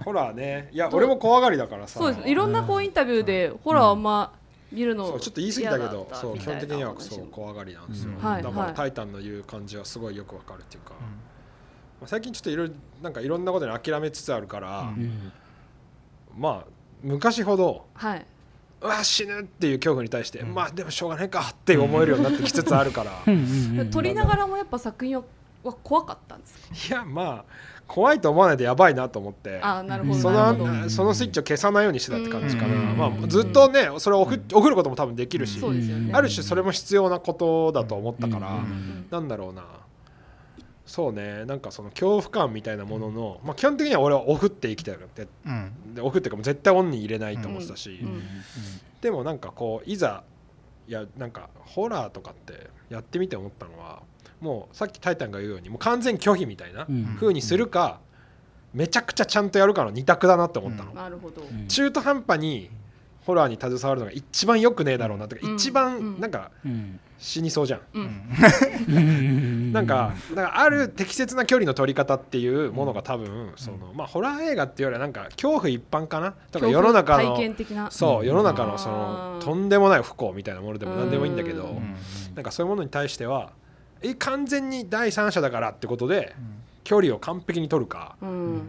[0.07, 0.69] ホラーね。
[0.71, 1.99] いや俺も怖がりだからさ。
[1.99, 2.29] のそうです。
[2.29, 4.31] いろんなこうインタビューで、ホラーあんま
[4.71, 8.17] 見るのそうちょっと言い過ぎたけどそう基本的にはそう怖がりなんですよ、うん。
[8.17, 8.73] はいだから「はい。
[8.73, 10.93] タイタン」の言う感じはすごいよくわかるっていうか、
[11.99, 14.87] まあ、最近ちょっといろいろなんかいろんなことに諦めつつあるから、うん。
[14.87, 15.31] うん
[16.37, 16.71] まあ
[17.03, 18.25] 昔ほどはい、
[18.81, 23.33] うわ死ぬっていう恐怖に対して、まあでもしょうがないかって思えるようになってきつつあるから、うん。
[23.33, 23.37] う
[23.75, 23.79] ん。
[23.81, 23.91] うん。
[23.91, 25.25] 撮りながらもやっぱ作品を
[25.63, 26.95] は怖かったんですか？
[26.95, 29.59] いやまあ怖いと思わないでやばいなと思って。
[29.61, 32.97] あーなるほどそのそのスイッチを消さないようにしてたって感じかな、うん。
[32.97, 36.11] まあ、ずっとねそれを送っ送ることも多分できるし、ね。
[36.13, 39.07] ある種それも必要なことだと思ったから、うん。
[39.09, 39.63] なんだろうな。
[40.85, 45.27] そうねなんかその恐怖感みたいなものの、まあ、基本的には俺はオフって生きてるって。
[45.45, 45.93] うん。
[45.95, 48.21] でオフっていうかもう絶対オンに入れないと思ってたし、うん。
[49.01, 50.23] でもなんかこういざ
[50.87, 54.01] いやなんかホラーとかってやってみて思ったのは
[54.41, 57.15] もうさっきタイタンが言うようにもう完全拒否みたいなうん。
[57.19, 57.99] 風にするか、
[58.73, 61.67] めちゃくちゃちゃんとやるかの二択だなって思ったの、なるほど、うん。
[61.67, 62.69] 中途半端に
[63.25, 65.55] ホラーに携わるのが一番良くねえだろうなとか、うん。
[65.55, 65.73] 一うん。
[65.73, 66.99] 番なんかうん。
[67.19, 69.71] 死にそうじゃん、うん。
[69.73, 76.33] なんかだからある適切な距離の取り方っていうものが多分そのまあホラー映画っていうよりはなんか恐怖一般かな。
[76.51, 77.89] とか世の中体の験的な。
[77.89, 81.95] そう世の中のそのとんでもない不幸みたいなものでも何でもいいんだけどうん。
[82.35, 83.66] なんかそういうものに対してはえ
[84.19, 86.35] 完全に第三者だからってことで
[86.83, 88.61] 距離を完璧に取るかうん。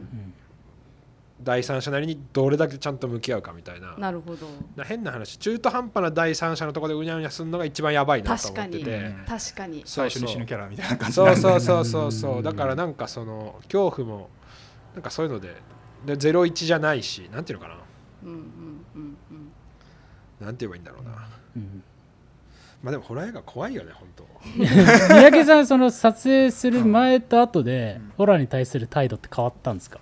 [1.41, 3.97] 第三者なりにどれだけちゃんと向き合うかみたいな。
[3.97, 4.47] なるほど。
[4.75, 9.07] な変な話中途半端な第三者のところでうにゃうにゃするのが一番やばいなと確かに思ってて。
[9.07, 9.83] うん確かに。
[9.87, 12.13] 最初に死ぬキャラみたいな感じそううそうそうそう。
[12.13, 14.31] そうだからなんかその恐怖も
[14.95, 15.55] なんかそういうので
[16.07, 17.79] で01じゃないしなんていうのかな。
[18.25, 18.37] うんうん
[18.97, 19.53] うんうん。
[20.45, 21.11] なんて言えばいいんだろうな。
[21.13, 21.38] うん
[22.83, 24.27] まあでもホラー映画怖いよね本当。
[24.57, 29.99] 三宅さんその撮影する前と後でホラーに対する態度って変わったんですか？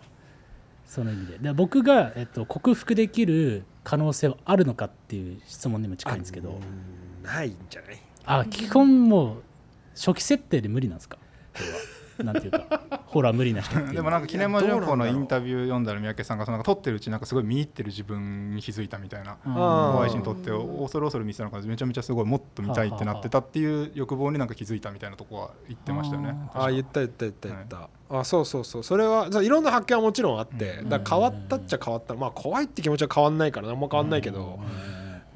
[0.86, 1.38] その意味で。
[1.38, 6.50] で僕が、えっと、克服できる可能性はあるのかっていう質問にも近いんですけど。
[6.50, 6.60] うん
[7.24, 7.98] ないんじゃない？
[8.24, 9.42] あ基本もう
[9.96, 11.18] 初期設定で無理なんですか？
[12.24, 19.52] なんていうかホラー無理な人でもなんかキネマ旬報のインタビュー読んだら三宅さんがそのなんか撮ってるうちなんかすごい見入ってる自分に気づいたみたいなうん。
[19.54, 26.34] あー怖いシーン撮って恐る恐る見てたのがめちゃめちゃすごいもっと見たいってなってたっていう欲望になんか気づいたみたいなとこは言ってましたよね。
[26.54, 32.14] あ言った言った言った言った、あそうそうそうそれはいろんな発見はもちろんあって、だから変わったっちゃ変わった。
[32.14, 33.52] まあ怖いって気持ちは変わんない。
[33.52, 34.58] から何も変わんないけど、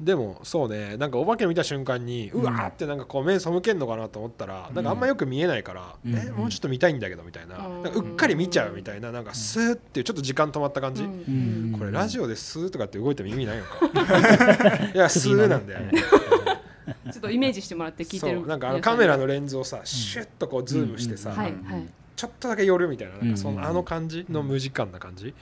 [0.01, 6.15] でもそうねなんかお化け見た瞬間にうわーってなんかこう目背けんのかなと思ったら、なんかあんまよく見えないから、うん。
[6.15, 7.83] えもうちょっと見たいんだけどみたいな,、うん。
[7.83, 11.75] なんかうっかり見ちゃうみたいななんかスーっていうちょっと時間止まった感じ、うん。
[11.77, 14.85] これラジオでスーとかって動いても意味ないのか。
[14.93, 15.91] いやスーなんだよね、
[17.11, 18.39] ちょっとイメージしてもらって聞いてる。
[18.39, 25.33] そうなんかあのカメラのレンズをさシュッとこうズームしてさ、はいはいちょっとだけ寄るみたいななんかそうんのあの感じの無時間な感じ、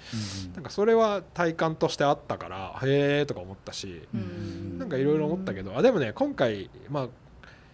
[0.54, 7.08] なんかそれは体感としてあったからへえとか思ったし、うんなんかいろいろ思ったけどあでもね今回まあ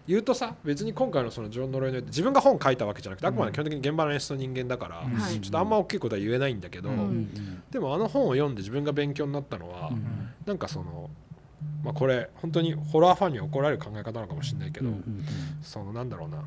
[0.08, 6.90] 言うとさ別に今回のそのジョン・ノロイの自分が本書いたわけじゃなくてあくまで基本的に現場の演出の人間だから、ちょっとあんま大きいことは言えないんだけど、
[7.72, 10.06] でもあの本を読んで自分が勉強になったのは、うん
[10.46, 11.10] なんかその、
[11.84, 14.92] まあ、これ本当にホラーファンに怒られる考え方なのかもしれないけど、
[15.64, 16.44] そのなんだろうな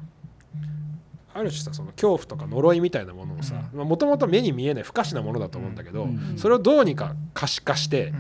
[1.35, 6.35] ある種さその恐怖とか呪いみたいなものをさもともと目に見えない不可視なものだと思うんだけど、うん。
[6.37, 8.13] それをどうにか可視化して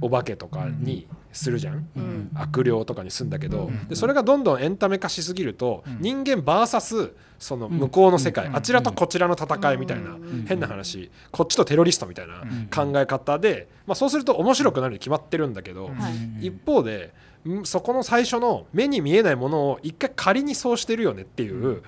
[0.00, 2.30] お化けとかにするじゃん、うん。
[2.34, 3.88] 悪霊とかにするんだけど、うん。
[3.88, 5.98] でそれがどんどんエンタメ化しすぎると、うん。
[6.00, 8.56] 人間 VS その向こうの世界、うん。
[8.56, 10.44] あちらとこちらの戦いみたいな、うん。
[10.48, 11.10] 変な話。
[11.30, 12.66] こっちとテロリストみたいなうん。
[12.66, 15.92] 考え方で、まあ、そうすると面白くなるに決まってるんだけど、は
[16.40, 16.46] い。
[16.46, 17.12] 一方で
[17.48, 21.82] んそこの最初の目に見えないものを一回仮にそうしてるよねっていう、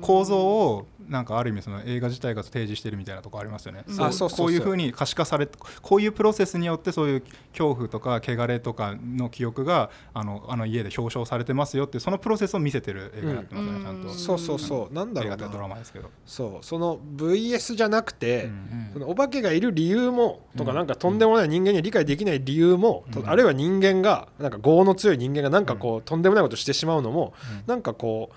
[0.00, 3.84] 構造をなんかある意味その映画自体が提示してるみたいなところありますよね。
[3.86, 3.94] うん。
[3.94, 4.46] そうあそうそうそう。
[4.46, 5.46] こういうふうに可視化され
[5.82, 13.84] こういうプロセスによってそういう恐怖とか汚れとかの記憶があのあの家で表彰されてますよってそのプロセスを見せてる映画になってますよね、うん。
[13.84, 14.08] ちゃんと。
[14.10, 14.94] そうそうそう。
[14.94, 16.10] なんだろう映画とかドラなマですけど。
[16.24, 16.64] そう。
[16.64, 27.62] その VS じゃなくて、うんそのお化けがいる理由もとかうんなんかとんでもない人間には理解できない理由も、あるいは人間がなんか業の強い人間がなんかこう、とんでもないことしてしまうのも、うん。
[27.66, 28.34] なんかこう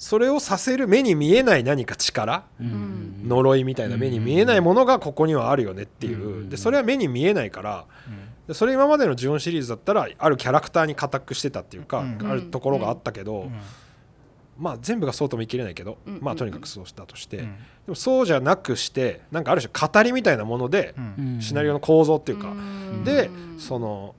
[0.00, 3.28] そそれをさせる目に見えない何か力うん。
[3.28, 6.48] 呪いみたいな目に見えないものがここにはあるよねっていう、うん。
[6.48, 8.16] でそれは目に見えないからうん。
[8.48, 12.30] でそれ今までのジオンシリーズだったらあるキャラクターに固くしてたっていうか、うん。
[12.30, 13.52] あるところがあったけど、うん。
[14.58, 17.50] まあ全部がそうとも言い切れないけど、うんまあとにかくそうしたとして、でうん。
[17.88, 21.38] もそうじゃなくしてなんかある種語りみたいなもので、うん。
[21.42, 23.04] シナリオの構造っていうか、うん。
[23.04, 23.60] でうん。
[23.60, 24.14] その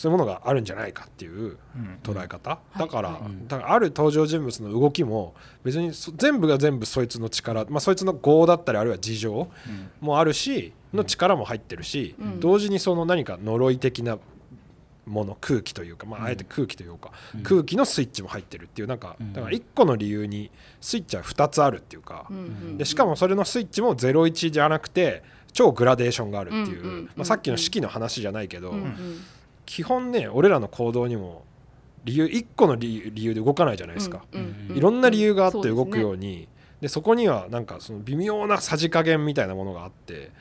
[0.00, 1.98] そういうものがあるんじゃないかっていううん。
[2.02, 3.20] 捉え方、いだから、はい。
[3.48, 9.90] だからある登場人物の動きも別にそ全部が全部そいつの力、まあ、そいつの業だったりあるいは事情うん。
[10.00, 12.40] もあるしの力も入ってるし、うん。
[12.40, 14.16] 同時にその何か呪い的な
[15.04, 16.26] もの空気というか、まあ、うん。
[16.28, 17.42] あえて空気というか、うん。
[17.42, 19.34] 空気のスイッチも入ってるっていうなんかうん。
[19.34, 22.26] だから1個の理由にスイッチは2つあるっていうか、
[22.78, 29.20] でしかもそれのスイッチも01じゃなくて超グラデーションがあるっていう、まあ、さっきの式の話じゃないけど、うんうん
[29.70, 31.44] 基本ね俺らの行動にも
[32.02, 34.24] 理由1個の理由理由で動かないじゃないですか、
[34.74, 36.48] いろんな理由があって動くように。
[36.80, 40.32] でそこにはなんかその微妙なさじ加減みたいなものがあって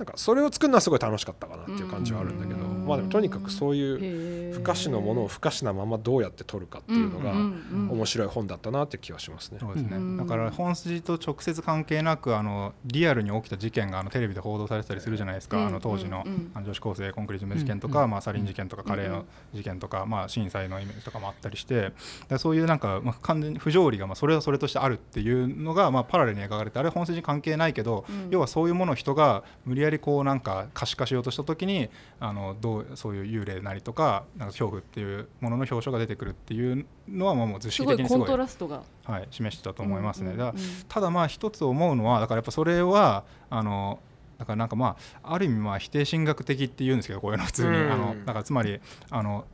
[0.00, 9.58] なんかそれを作るのはすごい楽しかったかなっていう感じはあるんだけどうんまあでもとにかくそういう不可視のものを不可視なままどうやって取るかっていうのが面白い本だったなって気はしますね。
[9.60, 10.16] そうですね、うん。
[10.16, 15.66] だから本筋と直接関係なくあのリアルに起きた事件があのテレビで報道されてたりするじゃないですか、うん。
[15.66, 18.10] あの当時の,、あの女子高生コンクリート事件とか、うん。
[18.10, 19.12] まあ、サリン事件とかカレーうん。
[19.12, 21.94] の事件とか、まあ、震災のイメージとかもあったりしてだか
[22.30, 28.28] らそういうなんか、まあ、完全に不条理がまあそれはそれとしてあるっていうのが、まあ、パラレルに描かれてあれ本筋に関係ないけど、うん。
[28.30, 40.36] 要はそういうものを人が無理やりこうなんか可視化しようとした時にあのどうそういう幽霊なりとかなんか恐怖っていうものの表彰が出てくるっていうのはまあもう図式的にすごいトラストがはい、示してたと思いますね。
[40.36, 40.54] だ
[40.88, 43.98] ただまあ一つ思うのはだからやっぱそれはあの
[44.38, 47.92] だからなんかまあある意味まあ否定神学的って言うんですけどこういうの普通に、うん。
[47.92, 49.44] あのだからつまりあの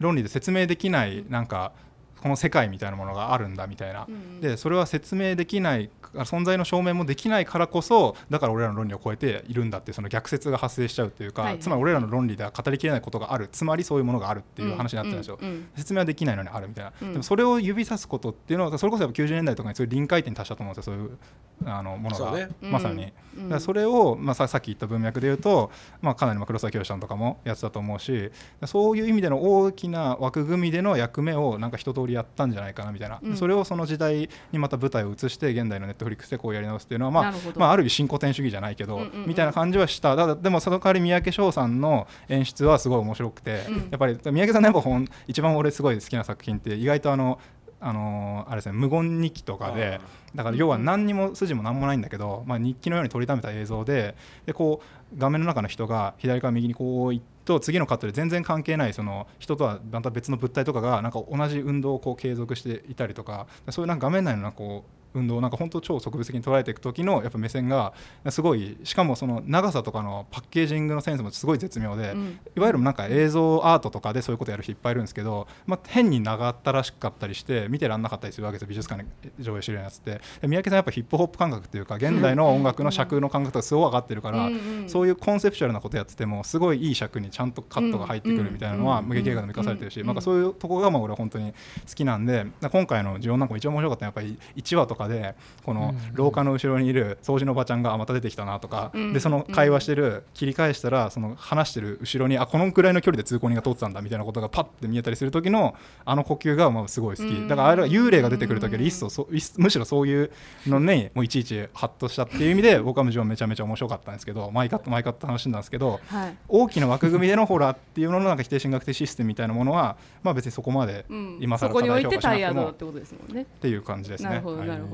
[0.00, 1.72] 論理で説明できないなんか
[2.20, 4.40] この世界みたいなものがあるんだみたいな、うん。
[4.40, 5.90] でそれは説明できない
[6.22, 11.60] 存在の証明もできないからこそだから俺らの論理を超えているんだってその逆説が発生しちゃうっていうか、はいはい。
[11.60, 13.48] つまり俺らの論理では語りきれないことがある。
[13.50, 15.38] つまりそういうものがあるっていう話になってるんですよ。
[15.40, 15.44] う。
[15.44, 15.68] んうん。
[15.76, 17.12] 説明はできないのにあるみたいな、うん。
[17.12, 21.18] でもそれを指さすことっていうのはそれこそやっぱ90年代とかにそういう臨界点に達したと思うんですよそういう
[21.66, 22.48] あのものが、ね。
[22.60, 23.60] まさに、うん。
[23.60, 25.70] それを、まあ、ささっき言った文脈で言うと、
[26.02, 28.30] まあ、かなりまあ黒沢清さんとかもやってたと思うし
[28.66, 33.36] そういう意味での大きな枠組みでの役目をなんか一通りやったんじゃないかなみたいな、うん。
[33.36, 39.28] それをその時代にまた舞台を移して現代のネットフリックスでこうやり直すっていうのは、まあまあ、ある意味新古典主義じゃないけど、うんうんうん。
[39.28, 40.14] みたいな感じはした。
[40.16, 43.76] だでもその代わり三宅翔さんの演出はすごい面白くて、うん。
[43.90, 47.38] やっぱり三宅さんのやっぱ本一番俺すごい好きな作品って意外とあの
[47.84, 50.00] あのーあれですね無言日記とかで
[50.34, 54.80] だから要は何にも筋も何もないんだけど、まあ、日記のように撮りためた映像ででこ
[55.12, 67.92] う画面の中の人が左から右にこう行っと次のカットで全然関係ないその人とはまた別の物体とかがなんか同じ運動をこう継続していたりとかそういうなんか画面内のこう運動をなんか本当超植物的に捉えていく時のやっぱ目線が
[68.30, 72.38] すごいしかもその長さとかのパッケージングのセンスもすごい絶妙で、うん。
[72.56, 80.20] いわゆるなんか映像アートとかでそういうことやる人いっぱいいるんですけど、まあ、変に長ったらしかったりして見てらんなかったりするわけですよ美術館で上映してるやつって。
[80.40, 107.48] で三宅さんやっぱヒップホップ感覚っていうか現代の音楽の尺の感覚がすごい上がってるから、うんうんそういうコンセプチュアルなことやっててもすごいいい尺にちゃんとカットが入ってくるみたいなのはうん無劇映画でも生かされてるし、うんなんかそういうところがまあ俺は本当に好きなんで今回の「ジオン」なんかも一番面白かったのはやっぱり1話とかでこの廊下の後ろにいる掃除のおばちゃんがあまた出てきたなとか、うんでその会話してる切り返したらその話してる後ろにあこのくらいの距離で通行人が通ってたんだみたいなことがパッて見えたりする時のあの呼吸がまあすごい好き、うん。
[107.48, 110.30] だからあれは幽霊が出てくる時より一層そいっむしろそういう
[110.66, 116.36] のにもういちいちハッとしたっていう意味で僕はジオンめちゃめちゃ面白かったんですけど毎カット毎カット楽しんですけどはい。
[116.48, 121.38] 大きな枠組みでのホラーっていうののなんか否定神学的システムみたいなものはまあ別にそこまでうん。
[121.40, 123.42] 今更そこに置いて過大評価しなくてもタイヤードってことですもんね。
[123.42, 124.30] っていう感じですね。
[124.30, 124.93] なるほどはいなるほ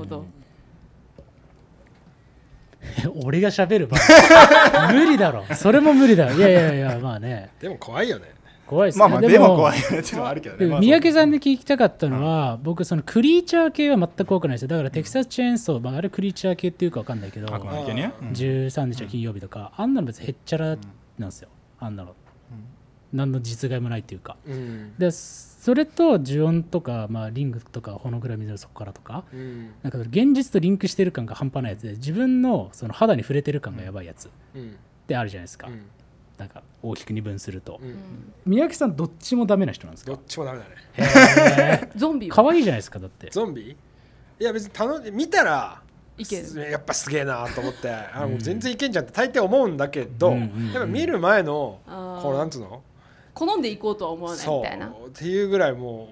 [3.23, 5.45] 俺が喋る場合 無理だろ。
[5.55, 7.51] それも無理だいやいやいやまあね。
[7.59, 8.25] でも怖いよね。
[8.65, 8.99] 怖いっすね。
[9.01, 10.65] まあまあでも怖いよねっていうのはあるけどね。
[10.65, 14.67] まあで三宅さんで聞きたかったのは、僕そのクリーチャー系は全く怖くないですよ。
[14.69, 17.47] だからテキサスチェーンソー、まあ、あれクリーチャー系っていうか分かんないけど
[18.21, 21.49] うん13日は金曜日とか、あんなの別にへっちゃらなんですよ。
[21.79, 22.15] あんなの、
[23.11, 24.37] 何の実害もないっていうか。
[24.47, 24.93] うん。
[24.97, 25.11] で
[25.61, 29.71] それと呪音とか、まあ、リングとかほの暗水の底からとかうん。
[29.83, 34.75] なんか現実とリンクしてる感が半端ないやつで自分のその肌に触れてる感がやばいやつっうん。
[35.05, 35.83] てあるじゃないですか、うん。
[36.39, 37.95] なんか大きく二分すると、うん。
[38.47, 40.11] 三宅さんどっちもダメな人なんですか？
[40.13, 40.65] どっちもダメだ
[41.77, 41.89] ね。
[41.95, 43.29] ゾンビは可愛いじゃないですかだって。
[43.29, 43.69] ゾンビ？
[44.39, 45.79] いや別に頼んで見たら
[46.17, 47.91] いけやっぱすげえなと思って。
[47.91, 48.31] あうん。
[48.31, 50.71] もう全然いけんじゃんって大抵思うんだけど、うんうんうん。
[50.71, 51.91] やっぱ見る前のこ
[52.31, 52.81] のなんつうの？
[53.33, 54.87] 好んでいこうとは思わないみそたいな。
[54.87, 55.07] う。
[55.07, 56.07] っていうぐらいもううんっ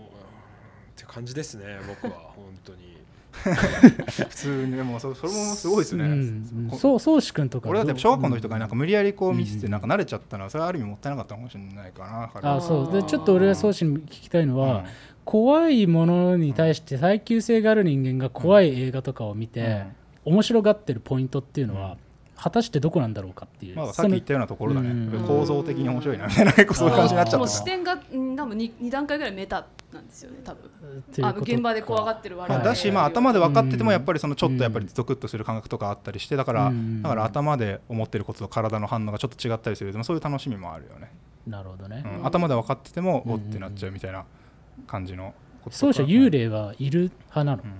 [0.95, 2.99] て感じですね僕は 本当に。
[3.41, 6.03] 普通にでもそそれもすごいですね。
[6.03, 6.67] うん。
[6.69, 7.69] こそう宗志君とか。
[7.69, 12.91] 俺だって小学校の時とかになんか無理やりこう見せてうんなんか慣れちゃったのはそれはある意味もったいなかったのかもしれないかなあそう。
[12.93, 14.85] でちょっと俺が宗志に聞きたいのは、うん。
[15.25, 19.83] 怖いものに対して耐久性がある人間が怖い映画とかを見て、
[20.25, 21.97] 面白がってるポイントっていうのは、
[22.41, 24.89] 果たしてどこなんだろうかっていう、まあさっき言ったようなところだね。
[24.89, 25.27] うん。
[25.27, 27.53] 構造的に面白いなみたいな結構そういう感じになっちゃもった。
[27.53, 28.17] からう視点がう。
[28.17, 30.71] ん多分 2, 二段階ぐらいメタなんですよね多分
[31.21, 37.01] あの現場で怖がってる我々まあだしまあ頭で分かっててもうんやっぱりそのちょっとやっぱりゾクッとする感覚とかあったりしてだからうん。
[37.01, 39.91] だから頭で思ってることと体の反応がちょっと違ったりする。
[39.91, 41.11] でもそういう楽しみもあるよね。
[41.47, 42.25] なるほどね、うん。
[42.25, 44.23] 頭で分かっててもうんおってなっちゃうみたいな
[44.87, 45.93] 感じのこととか。
[45.93, 47.71] 奏者幽霊はいる派なの、うん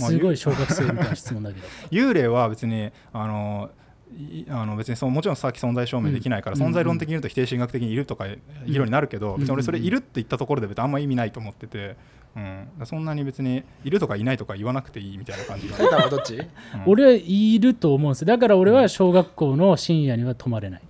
[0.00, 1.66] すごい小学生みたいな質問だけど。
[1.90, 3.70] 幽霊は別にあの
[4.12, 8.26] いあの別にそのもちろんさっき存在証明できないから、うん存在論的に言うと否定神学的にいるとか
[8.66, 11.96] 議論になるけど、ん別に俺それいるって言ったところで別にあんま意味ないと思ってて、
[12.36, 16.38] うん、そんなに別にいるとかいないとか言わなくていいみたいな感じがタイタンはどっち？
[16.86, 20.82] 俺はいると思うんですだから俺は小学校の深夜には泊まれない。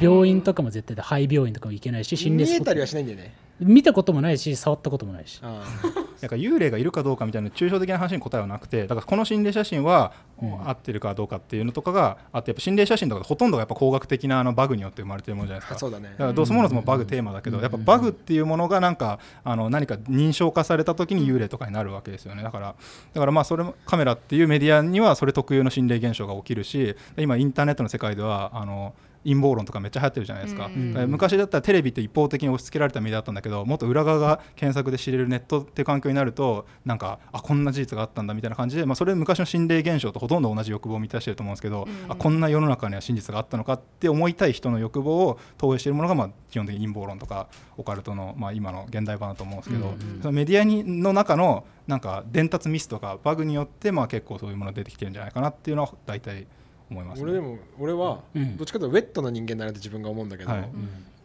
[0.00, 2.60] 病院とかも絶対で廃病院とかも行けないし心霊スポット。
[2.60, 5.40] 見えたりはしないんだよね見たこともないし触ったこともないし。
[5.42, 5.64] あ
[6.20, 15.76] なんか幽霊がいるかどうかみたいな抽象的な話に答えはなくてだからこの心霊写真はうん合ってるかどうかっていうのとかがあってやっぱ心霊写真とかほとんどがやっぱ工学的なあのバグによって生まれてるものじゃないですか。
[15.76, 16.10] あそうだね。
[16.10, 22.42] だからドスモノスもバグテーマだけど、やっぱバグっていうものがなんかあの何か認証化された時に幽霊とかになるわけですよね。
[22.42, 22.74] だから
[23.14, 28.94] だからまあそれもカメラっていうメディアにはそれ特有の心霊現象が起きるし今インターネットの世界ではあの
[29.26, 31.10] 陰謀論とかめっちゃ流行ってるじゃないですか、うん。
[31.10, 42.12] 昔だったらテレビって一方的に押し付けられたメディアだったんだけどもっと裏側が検索で知れるネットっていう環境になるとなんかあこんな事実があったんだみたいな感じで、まあ、それ昔の心霊現象とほとんど同じ欲望を満たしてると思うんですけど、うん。
[42.12, 56.46] あこんな世の中には真実があったのかって思いたい人の欲望を投影しているものが、まあ、基本的に陰謀論とかオカルトの、まあ、今の現代版だと思うんですけど、うんうんそのメディアにの中のなんか伝達ミスとかバグによって、まあ、結構そういうものが出てきてるんじゃないかなっていうのは大体
[56.90, 58.56] 思います、俺でも俺はうん。
[58.56, 60.68] どっちかというとウェットな人間だなって自分が思うんだけど、はい。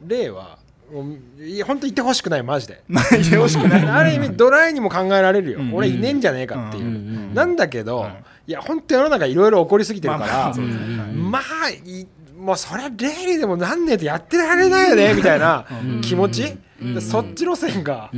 [0.08, 0.58] 霊は
[0.92, 1.06] も
[1.40, 2.82] ういや本当いてほしくないマジで。
[2.90, 3.86] まあいてほしくない。
[3.88, 5.74] ある意味ドライにも考えられるよ、うん。
[5.74, 8.24] 俺いねえんじゃねえかっていう、うんうんなんだけど、はい。
[8.48, 10.54] い、や本当世の中いろいろ起こりすぎてるから、
[11.16, 11.42] まあ
[12.38, 16.02] もうそりゃ霊にでもなんねえとやってられないよねみたいなうん。
[16.02, 18.10] 気持ち、うんでそっち路線が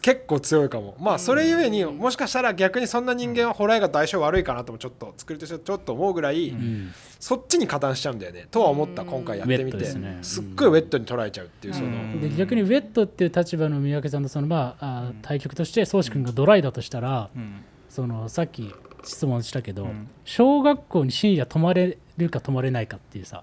[0.00, 0.96] 結構強いかも。
[1.00, 6.92] まあそれゆえにもしかしたら逆にそんな人間はホラー映画と相性悪いかなともちょっと作りとしてちょっと思うぐらい、うん。
[7.18, 8.46] そっちに加担しちゃうんだよね。
[8.50, 9.78] とは思ったうん今回やってみて。
[9.78, 10.18] ですね。
[10.22, 17.64] すっごいウェットに捉えちゃうっていうその、うんで逆にウェットっていう立場の三宅さんのそのまああ対局として宗志君がドライだとしたらうん。
[17.88, 18.72] そのさっき
[19.04, 20.08] 質問したけど、うん。
[20.24, 23.42] 小学校に深夜泊まれるか泊まれないかっていうさ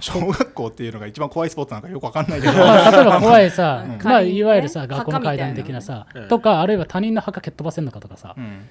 [0.00, 2.52] 小学校っていうのが一番怖いスポーツなんかよくわかんないけど。
[2.52, 4.02] まあ例えば怖いさ、 うん。
[4.02, 6.28] まあ、いわゆるさ学校の階段的なさうん。
[6.28, 8.68] とかあるいは他人の墓蹴っ飛ばせるのかとかさ、うん。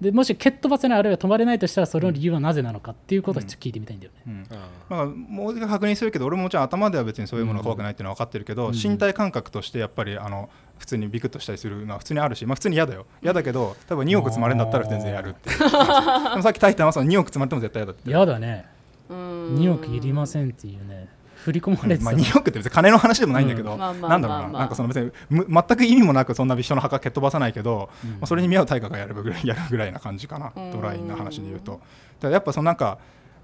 [0.00, 4.22] でもし蹴っ飛ばせないあるいは泊まれないとしたらそれの理由はなぜなのかっていうことをちょっと聞いてみたいんだよね。
[4.26, 4.46] うん。
[4.50, 8.72] あまあ、もう一回確認するけど俺ももちろん頭では別にそういうものが怖くないっていうのは分かってるけど、うん。
[8.72, 13.04] 身体感覚としてやっぱりあの普通にビクッとしたりするのは普通にあるし、まあ、普通に嫌だよ。
[13.22, 15.58] 嫌だけど多分2億積まれるんだったら全然やるっていう。
[15.60, 18.10] でもさっき「タイタン」はその2億積まれても絶対嫌だって。
[18.10, 18.64] やだね。
[18.74, 18.79] うん
[19.14, 21.08] 2億いりませんっていうね
[21.44, 28.10] 振り込まれてまあ、たの2億って別に金の話でもないんだけど、うんなんだろうな,、なんかその別にむ全く意味もなくそんな人の墓蹴っ飛ばさないけど、うん。
[28.12, 30.70] まあ、それに見合う対価がやるぐらいやるぐらいな感じかな、うん。
[30.70, 31.80] ドライな話で言うと。
[32.20, 32.98] だやっぱそのなんか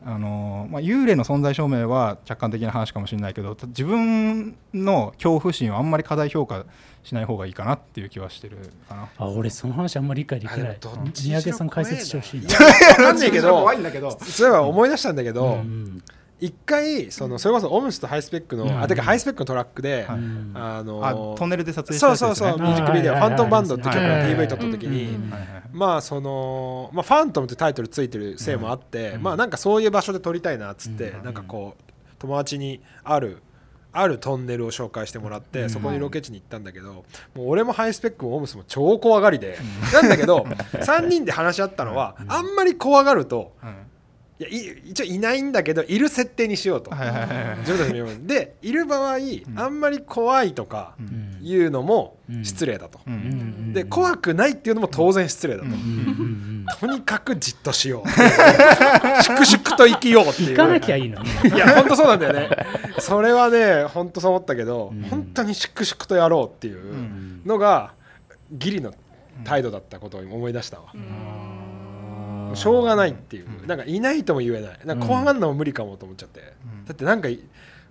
[0.09, 6.65] あのーまあ、幽霊の存在証明は客観的な話かもしれないけど自分の恐怖心をあんまり過大評価
[7.03, 8.57] しない方がいいかなっていう気はしてる
[8.89, 9.09] かな。
[9.19, 10.79] あ俺その話あんまり理解できない。
[11.13, 12.47] 三宅さん解説してほしいな。
[12.47, 13.51] いやわかんないけど。
[13.51, 16.03] 怖いんだけどそういえば思い出したんだけど、うん
[16.39, 18.83] 一回そのそれこそオムスとハイスペックの、うん。
[18.83, 20.17] あてかハイスペックのトラックで、あ
[20.83, 25.19] のあトンネルで撮影したそうそうそう、ミュージックビデオ「あーファントムバンド」って曲の PV 撮った時に、
[25.73, 31.25] まあその、まあ、ファントムってタイトルついてるせいもあって、まあなんかそういう場所で撮りたいなっつって、うん。
[31.25, 31.83] なんかこう
[32.19, 33.39] 友達にある
[33.93, 35.71] あるトンネルを紹介してもらって、うん。
[35.71, 39.57] そこにロケ地に行ったんだけど、もう俺もハイスペックもオムスも超怖がりで、
[39.95, 43.77] なんだけど3人で話し合ったのは、あんまり怖がるとうん
[44.39, 47.29] いやい一応いないんだけどいる設定にしようと、はいはいはい。
[47.29, 49.17] はいでいる場合、
[49.57, 52.45] あんまり怖いとかうんいうのもうん。
[52.45, 53.15] 失礼だと、うん。
[53.15, 53.21] うん。
[53.21, 55.73] うんで怖くないっていうのも当然失礼だと、うん。
[55.73, 55.79] うん。
[55.79, 58.09] うんとにかくじっとしよう。
[59.23, 60.51] 粛々と生きようっていう。
[60.51, 61.23] 行かなきゃいいの。
[61.23, 62.49] にいや本当そうなんだよね。
[62.99, 65.03] それはね本当そう思ったけど、うん。
[65.03, 67.43] 本当に粛々とやろうっていううん。
[67.47, 67.93] のが
[68.53, 68.93] ギリの
[69.45, 70.87] 態度だったことを思い出したわ、
[72.55, 74.79] しょうがないっていう、なんかいないとも言えない。
[74.85, 76.85] なんか怖がるのも無理かもと思っちゃって、うん。
[76.85, 77.41] だってなんかい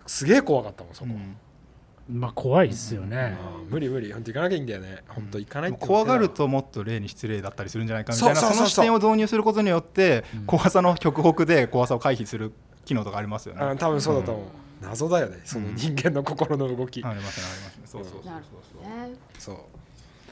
[0.05, 2.19] すげえ怖かったもんそこ、うん。
[2.19, 3.35] まあ怖いっすよね。
[3.69, 4.13] 無理無理。
[4.13, 5.03] 本当行かなきゃいいんだよね。
[5.07, 8.35] 本当行かないって怖がるともっと例に失礼だったりするんじゃないかみたいな。
[8.35, 8.67] そうそうそうそう。
[8.69, 10.45] その視点を導入することによってうん。
[10.45, 12.51] 怖さの極北で怖さを回避する
[12.85, 13.61] 機能とかありますよね。
[13.61, 14.45] あ多分そうだと思う、
[14.81, 15.39] 謎だよね。
[15.43, 17.81] その人間の心の動き、ありますねありますね。
[17.85, 18.83] そうそうそうなるそう。
[18.83, 19.15] ほどね。
[19.39, 19.57] そう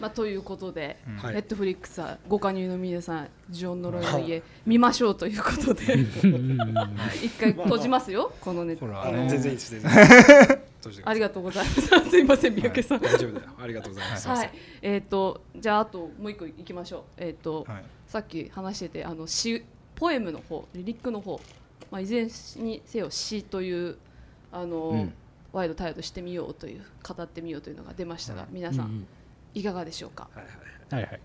[0.04, 1.16] まあ、ということで、うん。
[1.16, 1.36] はい。
[1.36, 5.94] ネットフリックスはご加入の皆さん「ジオン呪いの家」見ましょうということで。
[5.94, 6.84] うんうんうん
[7.24, 10.22] 一回閉じますよこのネットあほらね全然いいです全然いいです閉
[10.58, 11.82] じてくださいありがとうございます。
[12.10, 13.52] すいません三宅さん、大丈夫だよ。
[13.58, 14.52] ありがとうございます、はい。
[14.82, 17.04] えっ、とじゃああともう一個いきましょう。
[17.18, 17.84] えっ、と、はい。
[18.08, 19.64] さっき話しててあの詩
[19.96, 21.40] ポエムの方リリックの方、
[21.90, 22.28] まあ、いずれ
[22.62, 23.96] にせよ詩という
[24.52, 25.14] あの、うん。
[25.54, 29.08] ワイドタイドしてみようという語ってみようというのが出ましたが、皆さん、うん
[29.54, 30.30] いかがでしょうか？
[30.34, 30.52] はいは
[31.00, 31.04] い。
[31.04, 31.22] はいはい。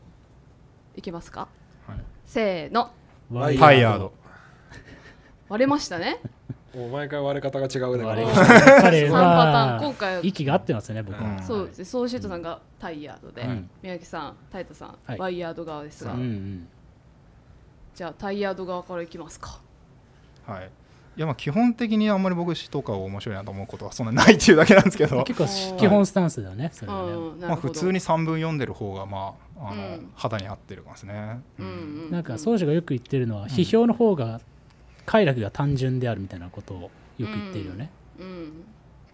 [0.96, 1.48] いけますか？
[1.86, 1.98] はい。
[2.26, 2.90] せーの。
[3.30, 4.12] ワイヤード。
[5.48, 6.20] 割れましたね。
[6.74, 8.04] もう毎回割れ方が違うね。
[8.04, 9.76] 割れおました彼3パターン。
[9.76, 10.20] は今回は。
[10.22, 11.42] 息が合ってますね僕は、うん。
[11.42, 13.70] そうですねソーシェットさんがタイヤードで、うん。
[13.82, 15.18] 宮城さんタイタさん、はい。
[15.18, 16.68] ワイヤード側ですが、うんうん。
[17.94, 19.60] じゃあタイヤード側からいきますか。
[20.46, 20.70] はい
[21.18, 25.24] いやまあ基本的にあんまり僕詩とかを面白いなと思うことはそんなないっていうだけなんですけど。
[25.26, 30.10] 結構基本スタンスだよねそれはね、まあ普通に3文読んでる方がまああの、うん。
[30.14, 31.68] 肌に合ってるますね、うんう
[32.08, 34.40] んなんか宗師がよく言ってるのは、批評の方が
[35.06, 37.90] 快楽が単純であるみたいなことをよく言ってるよね、
[38.20, 38.52] うん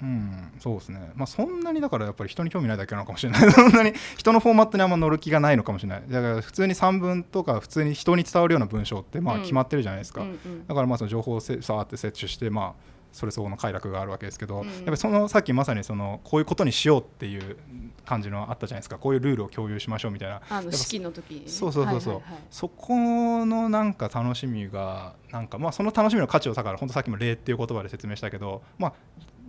[0.04, 1.12] うん、そうですね。
[1.14, 3.48] まあそんなにだからやっぱり人に興味ないだけなのかもしれない。
[3.50, 6.02] そんなに人のフォーマットにあんま乗る気がないのかもしれない。
[6.08, 10.20] だから普通に散文とか普通に人に伝わるような文章ってまあうん決まってるじゃないですか。
[10.20, 17.56] うんうんだからまあその情報をせさーって摂取してまあそれ相応の快楽があるわけですけど、うんやっぱりそのさっきまさにそのこういうことにしようっていう
[18.04, 18.98] 感じのあったじゃないですか。
[18.98, 20.42] こういうルールを共有しましょうみたいな。
[20.50, 28.92] あのぱ式の時そうそうそうそう、はいはいはいそこのなんか楽しみがなんかまあその楽しみの価値をだから本当さっきも例っていう言葉で説明したけどまあ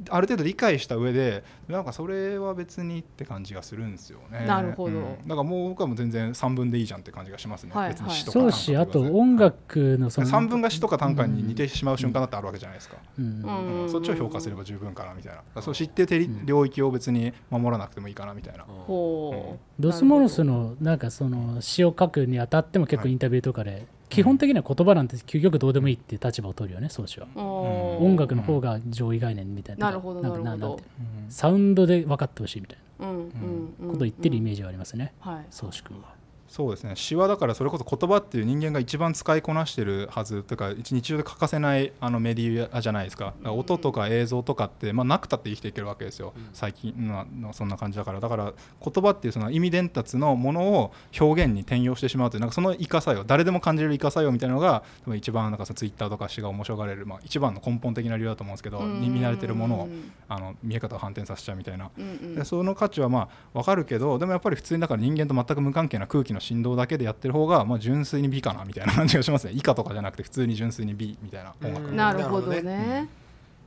[0.10, 4.46] ある程度理解した上でなんかそれは別にって感じがするんですよね。
[4.46, 4.96] なるほど。
[4.96, 5.18] うん。
[5.28, 7.72] だからもう僕はもう全然3分でいいじゃんって感じがしますね。
[7.74, 12.98] はい別に詩とかそう短歌しあと音楽のその3分が詩とか短歌に似てしまう瞬間だってあるわけじゃないですか。
[13.18, 13.42] うん。
[13.44, 13.82] うん。
[13.84, 13.90] うん。
[13.90, 15.62] そっちを評価すれば十分かなみたいな。
[15.62, 18.64] そう知ってて領域を別に守らなくてもいいかなみたいな。
[18.64, 19.82] ほう。
[19.82, 28.06] ドスモノスのなんかその詩を書くにあたっても結構インタビューとかで、基本的には言葉なんて究極どうでもいいっていう立場を取るよね宗師は、おー。
[28.06, 29.88] 音楽の方が上位概念みたいな。
[29.88, 30.74] なるほどんかなるほど。
[30.74, 30.84] んて。
[31.30, 33.90] サウンドで分かってほしいみたいうんうんうん。
[33.90, 35.14] なことを言ってるイメーージはありますね。
[35.20, 35.46] ジはい。
[35.52, 36.14] 宗師君は
[36.56, 36.96] そうですね。
[36.96, 43.34] 詩はだからそれこそ言葉っていう人間が一番使いこなしてるはずとか一日常で欠かせないあのメディアじゃないですか。
[43.44, 48.22] 音とか映像とかって、まあ、なくたって生きていけるわけですよ、最近ののそんな感じだから。
[48.22, 59.90] だから言葉っていうその意味伝達のものを表現に転用してしまうというなんかそのイカ作用誰でも感じれるイカ作用みたいなのが多分一番なんかそのツイッターとか詩が面白がれる、まあ、一番の根本的な理由だと思うんですけど見慣れてるものを
[60.30, 61.92] あの見え方を反転させちゃうみたいな。
[61.98, 62.36] うんうん。
[62.36, 69.54] でその価値はまあ分かるけどでもやっぱり普通にだから人間と全く無関係な空気の振動だけでやってる方がまあ純粋に美かなみたいな感じがしますね。
[69.58, 73.10] 以下とかじゃなくて普通に純粋に美みたいな音楽うんなるほどなるほどね。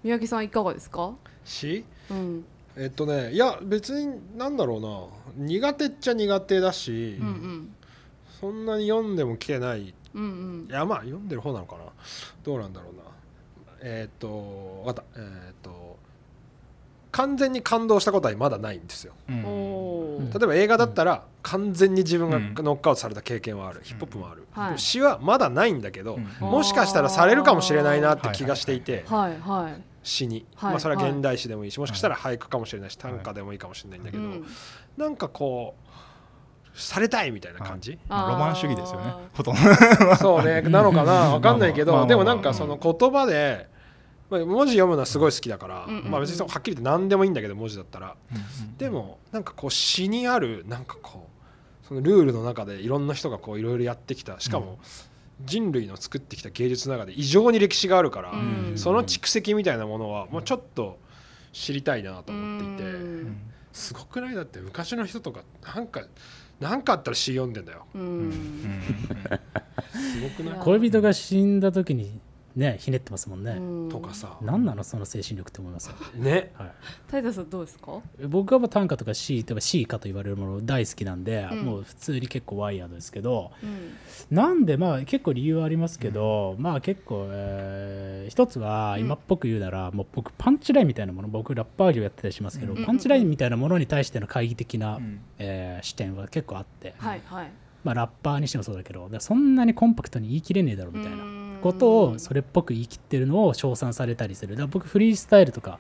[0.05, 1.13] 宮城さんいかがですか？
[1.45, 2.45] 詩うん。
[2.77, 5.47] えっとねいや別になんだろうな。
[5.47, 7.75] 苦手っちゃ苦手だし、うんうん。
[8.41, 9.89] そんなに読んでも来てない。
[9.89, 10.27] いうんう
[10.67, 10.69] ん。
[10.73, 11.83] やまあ読んでる方なのかな。
[12.45, 13.03] どうなんだろうな。
[13.83, 15.21] えっとわかった。
[15.21, 15.88] えっと
[17.11, 19.15] 完全に感動したことはまだないんですよ。
[19.29, 20.31] うん。
[20.31, 22.55] 例えば映画だったら完全に自分がうん。
[22.57, 24.79] ノックアウトされた経験はある、ヒップホップもある、はい。
[24.79, 26.49] 詩はまだないんだけど、うん。
[26.49, 34.47] もしかしたらされるかもしれないなって気がしていて、はいはい詩に、はいまあ、それは現代詩でもいいしもしかしたら俳句かもしれないし短歌でもいいかもしれないんだけど、うん。
[34.97, 35.75] なんかこ
[36.75, 40.17] うされたいみたいな感じ、まあロマン主義ですよねあーほとんど。
[40.17, 41.13] そうねなのかな？
[41.35, 42.09] わかんないけど、まあまあまあ。
[42.09, 43.69] でもなんかその言葉で、
[44.31, 48.15] まあ、文字読むのはすごい好きだから、うんうんうんまあ、別にそうはっきり言って何でもいいんだけど文字だったら。
[48.77, 51.29] でもなんかこう詩にあるなんかこ
[51.85, 54.39] うそのルールの中でいろんな人がこういろいろやってきた。
[54.41, 54.79] しかも
[55.45, 58.73] 人類の作ってきた芸術の中で異常に歴史があるから、うん。
[58.77, 60.99] その蓄積みたいなものはもうちょっと
[61.53, 63.41] 知りたいなと思っていて、うん。
[63.73, 64.35] すごくない？
[64.35, 65.43] だって昔の人とか
[65.75, 66.03] なんか
[66.61, 67.87] なんかあったら詩読んでんだよ。
[67.95, 68.29] ううん。
[68.29, 68.33] ん。
[69.93, 70.59] すごくない？
[70.59, 72.21] 恋人が死んだ時に
[72.59, 73.89] ねひねってますもんね、うん。
[73.89, 74.37] とかさ。
[74.43, 76.53] 何なのその精神力って思いますよ、ね。
[76.55, 76.73] はい。
[77.07, 78.01] タイタさんどうですか？
[78.29, 81.59] 僕はまあ短歌とか C とか C かと言われるもの大好きなんで、うん。
[81.65, 84.37] もう普通に結構ワイヤードですけどうん。
[84.37, 92.85] なんでまあ結構理由はありますけど、まあ結構、えー一つは今っぽく言うなら、もう僕パンチラインみたいなもの僕ラッパー業やってたりしますけど、うん。
[92.85, 95.21] パンチラインみたいなものに対しての懐疑的な、うん。
[95.39, 97.51] えー視点は結構あって、はいはい。
[97.85, 101.19] まあ、ラッパーにしてもそうだけどそんなにコンパクトに言い切れねえだろみたいな
[101.63, 104.55] ことをそれっぽく言い切ってるのを称賛されたりする。
[104.55, 105.79] だから僕フリースタイルとか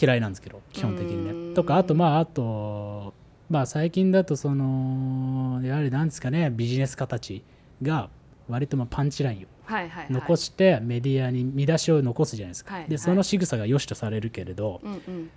[0.00, 1.54] 嫌いなんですけど基本的にうんね。
[1.54, 3.14] とかあとまああと
[3.50, 7.42] まあ最近だとそのやはりなんですかねビジネス形
[7.82, 8.10] が
[8.48, 10.12] 割とまあパンチラインをはいはいはい。
[10.12, 12.90] 残してメディアに見出しを残すじゃないですか、はいはい。
[12.90, 15.30] でその仕草が良しとされるけれど、うんうん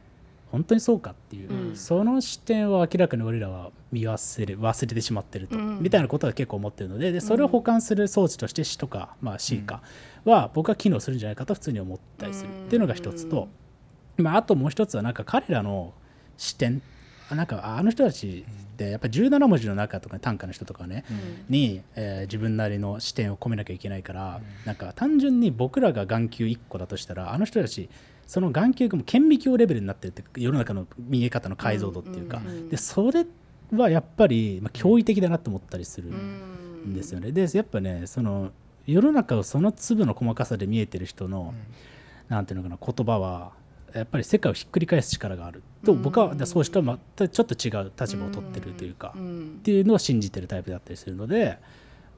[0.52, 1.76] 本当にそうかっていう、うん。
[1.76, 5.82] その視点を明らかに俺らは見忘れ忘れてしまってると、うん。
[5.82, 9.82] みたいなことは結構思ってるのででそれを補完する装置として死とか、まあ、C か
[10.26, 12.50] は僕は機能するんじゃないかと普通に思ったりする。
[12.50, 13.48] っていうのが一つと、
[14.18, 15.94] まあ、あともう一つはなんか彼らの
[16.38, 16.82] 視点
[17.32, 21.06] あなんかあの人たちってやっぱ17文字の中とか短歌の人とかね、
[21.50, 27.90] に、えー自分なりの視点を込めなきゃいけないから、なんか単純に僕らが眼球1個だとしたらあの人たち
[28.32, 33.26] その眼球がもう顕微鏡レベルになってるって世の中の見え方の解像度っていうか、うんうんうんでそれ
[33.74, 37.34] はやっぱり、まあ、驚異的だなと思ったりするうんんですよね。
[37.34, 38.52] でやっぱねその
[38.88, 41.54] 世の中をその粒の細かさで見えてる人の、
[42.30, 43.52] なんていうのかな言葉は
[43.94, 49.60] やっぱり世界をひっくり返す力があると僕はうんそうしたまたちょっと違う立場を取ってるというか、っうん。
[49.62, 51.58] ていうのを信じてるタイプだったりするので、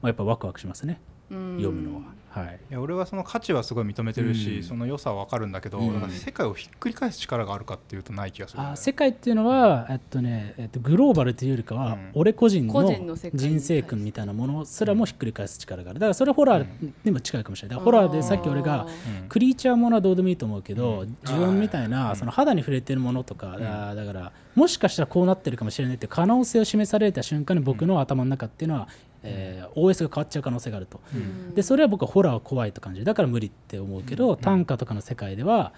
[0.00, 1.00] まあ、やっぱワクワクしますね。
[1.08, 1.13] うん
[1.56, 2.14] 読むのは。
[2.34, 2.58] はい。
[2.68, 4.62] いや俺はその価値はすごい認めてるし、うん。
[4.64, 5.94] その良さは分かるんだけど、うん。
[5.94, 8.62] だから世界をひっくり返す力があるかっていうとない気がする。
[8.62, 12.10] ね、あ世界っていうのは、えっとねえっと、グローバルというよりかは、うん。
[12.14, 16.00] 俺個人の個人の世界に人生訓みたいなものすらもひっくり返す力がある。
[16.00, 16.66] だからそれホラー
[17.04, 17.78] にも近いかもしれない。
[17.78, 18.88] だからホラーでさっき俺が
[19.22, 19.28] うん。
[19.28, 21.16] クリーチャーものはどうでもいいと思うけど、うん。
[21.24, 28.88] 呪音みたいな、その肌に触れてるものとか、あーだからもしかしたらこうなってるかもしれないっていう可能性を示された瞬間に僕の頭の中っていうのは、
[29.24, 31.54] えー OS が変わっちゃう可能性があると、うん。
[31.54, 35.72] でそれは僕はホラーは怖いと感じるだから無理って思うけど、短歌とかの世界では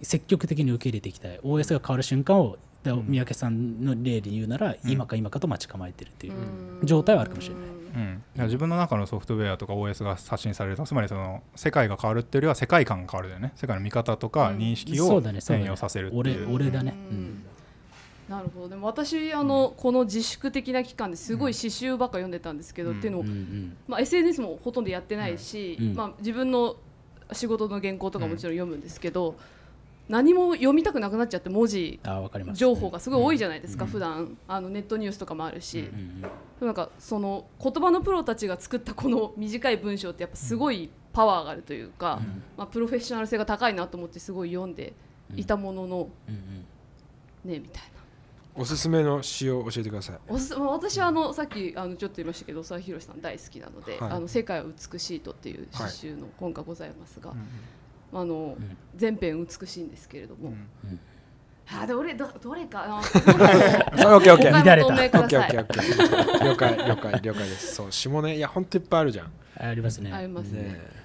[0.00, 1.38] 積極的に受け入れていきたい。
[1.40, 6.32] OS が変わる瞬間をだ三宅さんの例で言うなら、今か今かと待ち構えてるっていう
[6.84, 7.64] 状態はあるかもしれない。
[7.94, 13.52] うん、自分の中のソフトウェアとか OS が発信されるとつまりその世界が変わるっていうよりは世界観が変わるだよね。
[13.54, 14.58] 世界の見方とかうん。
[14.58, 17.44] 認識を変容させるって俺いう、俺だね、ううんん
[18.32, 18.68] なるほど。
[18.70, 22.98] でも私あの、この自粛的な期間ですごい詩集ばっか読んでたんですけど、うん。
[22.98, 25.94] っていうのも、うんうんまあ、SNS もほとんどやってないし、うん。
[25.94, 26.76] まあ、自分の
[27.32, 29.36] 仕事の原稿とかもちろん読むんですけど、
[30.08, 32.00] 何も読みたくなくなっちゃって文字
[32.54, 33.90] 情報がすごい多いじゃないですか、うん。
[33.90, 34.38] 普段。
[34.48, 36.24] あのネットニュースとかもあるし、うん
[36.66, 42.42] なんかその言葉のプロたちが作ったこの短い文章ってやっぱすごいパワーがあるというか、うん。
[42.56, 44.94] まあ、プロフェッショナル性が高いなと思ってすごい読んで
[45.36, 47.50] いたものの、うんうん。
[47.50, 47.91] ねみたいな。
[48.54, 50.18] おすすめの詩を教えてください。
[50.28, 54.10] おすすまあ私はあのさっきあのちょっと言いましたけど佐々木さん大好きなので「はい。
[54.10, 57.32] あの世界は美しいと」っていう詩集の本がございますが、
[58.12, 58.76] あのん。
[58.94, 61.00] 全編美しいんですけれども、うん。
[61.74, 67.74] あで俺どどれかオッケーオッケーオッケーオッケーオッケー了解了解了解です。
[67.76, 69.32] そう詩もねいやほんといっぱいあるじゃん。
[69.56, 70.12] ありますね。
[70.12, 70.62] ありますね。
[70.62, 71.01] ね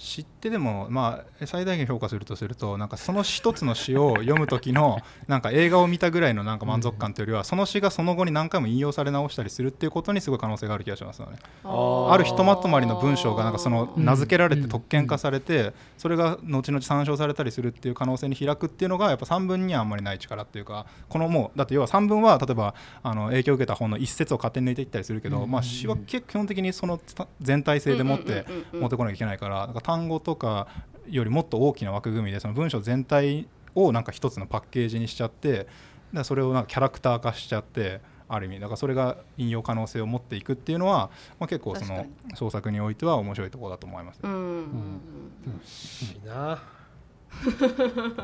[0.00, 4.98] 知ってでもまあ最大限評価するとするとなんかその一つの詩を読む時の
[5.28, 11.36] なんか映画を見たぐらいのなんか満足感というよりはその詩がその後に何回も引用され直したりするっていうことにすごい可能性がある気がしますよね。
[11.64, 27.00] ーあるひとまとまりの文章がなんかその名付けられてうん特権化されてそれが後々参照されたりするっていう可能性に開くっていうのがやっぱ3文にはあんまりない力っていうかこのもうだって要は3文は例えばあの影響を受けた本の一節を勝手に抜いていったりするけどまあ詩は基本的にその
[27.40, 30.68] 全体性でもって持ってこなきゃいけないからなんか単語とか
[31.08, 35.68] よりもっと大きな枠組みでその文章全体をなんか一つのパッケージにしちゃってだか
[36.12, 38.60] らそれをなんかキャラクター化しちゃってある意味。
[38.60, 41.10] だからそれが引用可能性を持っていくっていうのは、
[41.40, 44.30] まあ、結構その確創作においては面白いところだと思います、うん。
[44.30, 44.38] うん。
[44.38, 45.60] うん。
[46.14, 46.62] いいな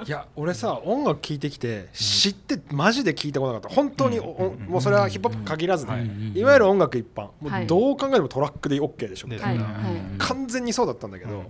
[0.07, 3.74] いや俺さ音楽聴いてきて詩ってマジで聞いたことなかった。
[3.74, 7.28] 本当にもうそれはヒップホップ限らずね、うんいわゆる音楽一般。
[7.40, 7.64] もはい。
[7.64, 9.54] うどう考えてもトラックで OK でしょ、ではい。
[9.57, 9.62] うん。
[9.62, 9.72] はい
[10.18, 11.46] 完全にそうだったんだけど、うん。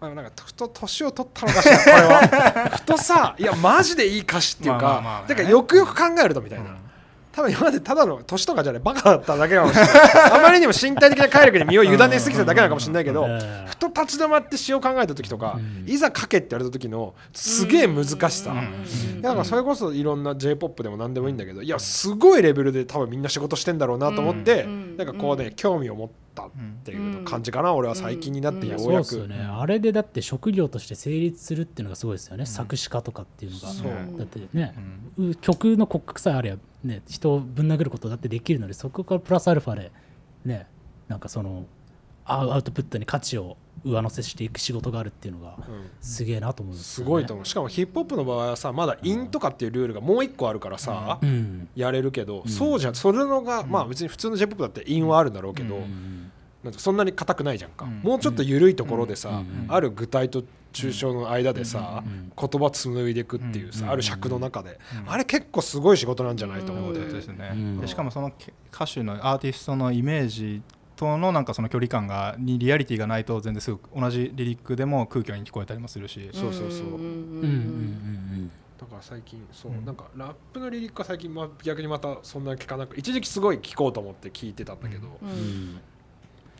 [0.00, 2.68] まあ、なんかふと年を取ったのかしらこれは。
[2.78, 6.76] ふとさいやマジでいい歌詞っていうか、だからよくよく考えるとみたいな、うん
[7.32, 9.92] 多分今までただの年とかじゃないバカだっただけかもしれない。
[10.32, 13.40] あまりにも身体的な快楽に身を委ねすぎただけなのかもしれないけどうん。
[13.66, 15.90] ふと立ち止まって詩を考えた時とか、うん。
[15.90, 18.54] いざ書けって言われた時のすげえ難しさ、
[19.20, 24.96] だからそれこそいろんな j p o p でも何でもいいんだけどいやすごいレベルで多分みんな仕事してんだろうなと思って、うん。
[24.96, 26.50] なんかこうね、興味を持ったっ
[26.84, 29.36] ていう感じかな、俺は最近になってようやく、ね。
[29.36, 33.68] あれでだって職業として成立するっていうのがすごいですよね、作詞家とかっていうのが。
[33.68, 34.18] そう。
[34.18, 34.74] だってね、
[35.18, 39.92] う曲の骨格さえあればね人をぶん殴ることだってできるのでそこからプラスアルファで
[40.44, 40.66] ね
[41.08, 41.66] なんかその
[42.24, 45.90] アウアウトプットに価値を上乗せしていく仕事があるっていうのがうん。
[46.00, 47.10] すげえなと思うんですすよね。
[47.10, 47.46] ごいと思う。
[47.46, 51.68] しかもヒップホップの場合はさまだインとかっていうルールがもう一個あるからさ、うん。
[51.74, 56.30] やれるけど、そうじゃそれのが、まあ別に普通の j p o p だってインはあるんだろうけど、うん。
[56.62, 58.00] なんかそんなに硬くないじゃんか、うん。
[58.02, 59.66] もうちょっと緩いところでさ、うん。
[59.68, 62.32] ある具体と抽象の間でさ、うん。
[62.36, 63.90] 言葉紡いでいくっていうさ、うん。
[63.90, 65.10] ある尺の中で、うん。
[65.10, 67.80] あれ結構すごい仕事なんじゃないと思うで、ですね、うん。
[67.80, 70.62] でしかもそのけ歌手のアーティストのイメージ
[71.02, 76.86] とのなんかその距離感がにリアリティがないと全然すぐ同じリリックでも空虚に聞こえたりもするし、そうそうそう。
[76.86, 78.52] うんうんうんうん。
[78.78, 85.34] だから最近そう、うんなんかラップのリリックは最近、まあ、逆にまたそんな聞かなく一時期すごい聞こうと思って聞いてたんだけど、うんうん。
[85.34, 85.80] うん。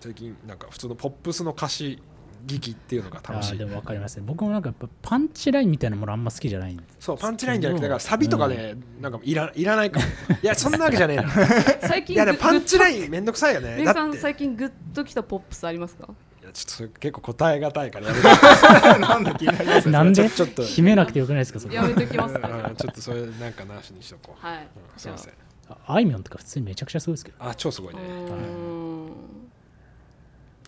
[0.00, 2.02] 最近なんか普通のポップスの歌詞
[2.46, 3.54] 聞きっていうのがあ楽しい。
[3.54, 4.24] ーでも分かりますね。
[4.26, 10.06] 僕もなんかやっぱパンチラインみたいなものあんま好きじゃないんですそうパンチラインじゃなくてだからサビとかね、なんかいらいらないかも。
[10.42, 11.30] いやそんなわけじゃねえな。
[11.88, 13.76] 最近いやでもパンチランインめんどくさいよね。
[13.76, 14.18] メイさんだって。
[14.18, 16.08] 最近グッときたポップスありますか？
[16.42, 20.28] いやちょっとそれ結構答えがたいからやめて なんだ気になりますねなんで？
[20.28, 24.56] ちょっと秘めなくてよくないですかそれやめときますかうんちょっとそれなんかなしにしとこう、はい。
[24.56, 24.66] うん
[24.96, 25.32] すいません。
[25.70, 27.36] ああいみょんとか普通にめちゃくちゃすごいですけど。
[27.40, 28.00] あ超すごいね。
[28.02, 28.71] うーん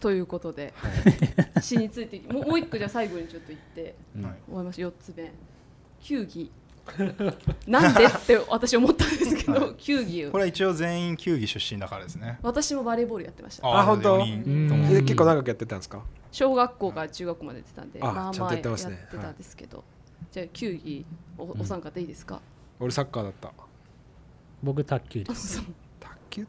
[0.05, 0.75] ということで
[1.63, 4.35] 詩についてもうもう一個じゃあ最後にちょっと言ってうんはい。
[4.47, 5.33] 終わりましょう4つ目。
[6.03, 6.51] 球技。
[7.67, 10.33] なんでって私思ったんですけど球技を。
[10.33, 12.39] これは一応全員球技出身だからですね。
[12.43, 13.67] 私もバレーボールやってました。
[13.67, 14.19] あ本当？
[14.19, 16.03] 結構長くやってたんですか？
[16.31, 19.83] 小学校から中学校までやってたんであまあちゃんまあやってたんですけど、
[20.31, 21.07] じゃあ球技
[21.39, 22.43] おお三方いいですか、
[22.79, 23.51] 俺サッカーだった。
[24.63, 25.63] 僕卓球です。
[25.99, 26.47] 卓球？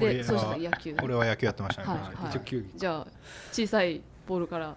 [0.00, 0.96] でそうしたら野球。
[1.02, 2.30] 俺は野球やってましたね、はい昔はい。
[2.30, 2.78] 一応球技。
[2.78, 3.06] じゃあ
[3.52, 4.76] 小さいボールから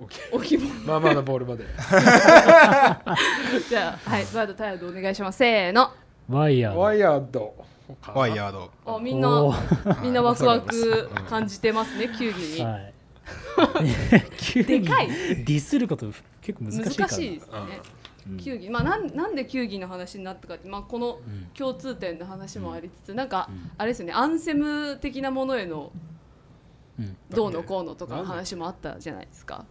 [0.00, 0.06] 大
[0.42, 1.64] きいボールまあまあなボールまで。
[3.68, 5.38] じゃあはいワードタイヤドお願いします。
[5.38, 5.92] せーの。
[6.28, 7.54] ワイヤーワイヤード。
[8.14, 8.70] ワイヤード。
[8.86, 9.28] あみんな
[10.02, 12.92] みんなワクワク 感じてますね球技に、はい。
[14.64, 15.08] でかい。
[15.08, 16.06] ディスること
[16.40, 17.97] 結構難しいから難しいですね、うん
[18.38, 18.70] 球技。
[18.70, 21.48] まあなんなんで球技の話になったかって、まあ、このうん。
[21.54, 23.70] 共通点の話もありつつ、なんかうん。
[23.78, 25.92] あれですよねアンセム的なものへの
[26.98, 27.16] うん。
[27.30, 29.64] どうのこうのとかなんだ話もあったじゃないですか。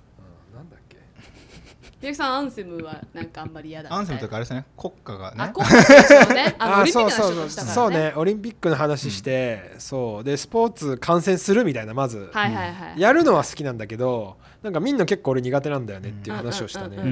[0.51, 0.55] うん。
[0.57, 0.97] なんだっけ？
[2.01, 5.35] ゆうきさんアンセムはなんかあんまり嫌だアンセムというかあれですね国歌がね。
[5.43, 6.55] あ国家ですよね。
[6.59, 7.75] あのオリンピックの話そうそうをしたからね。
[7.75, 10.23] そうねオリンピックの話して、そう。
[10.23, 12.99] でスポーツ観戦するみたいなまず、はいはいはい。
[13.01, 17.11] やるのは好きなんだけどなんかみんな結構俺苦手なんだよねっていう話をしたね、うんうんう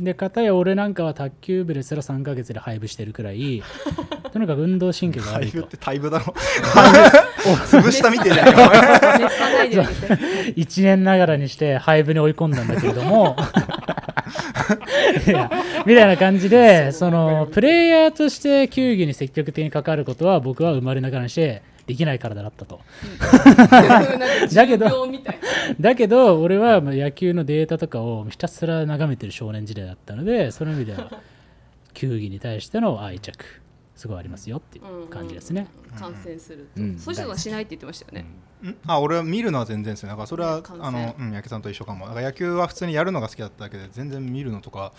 [0.00, 3.62] ん、で片や俺なんかは卓球部ですら3ヶ月で廃部してるくらい
[4.32, 5.52] とにかく運動神経が悪いと。
[5.52, 6.34] タイブってタイブだろ。
[7.66, 8.46] 潰したみてえじゃん。
[8.52, 13.36] か熱さないであげて1年ながらにして廃部に追い込んだんだけれども。
[15.26, 15.50] いや
[15.86, 22.80] みたいな感じでそのプレイヤーとして球技に積極的に関わることは僕は生まれながらにしてできない体だったと。
[24.54, 25.08] だけど
[25.80, 31.10] だけど俺はまあ野球のデータとかをひたすら眺めてる少年時代だったのでその意味では
[31.94, 33.62] 球技に対しての愛着
[33.96, 35.66] すごいありますよっていう感じですね。
[35.92, 35.98] うん。
[35.98, 36.98] 観戦すると、うん。
[36.98, 38.20] そういう人はしないって言ってましたよね、
[38.57, 42.06] んあ俺は見るのは全然ですよだからそれはあの、うん、野球さんと一緒かも。
[42.06, 44.92] だから野球は普通にやるのが好きだっただけで全然見るのとか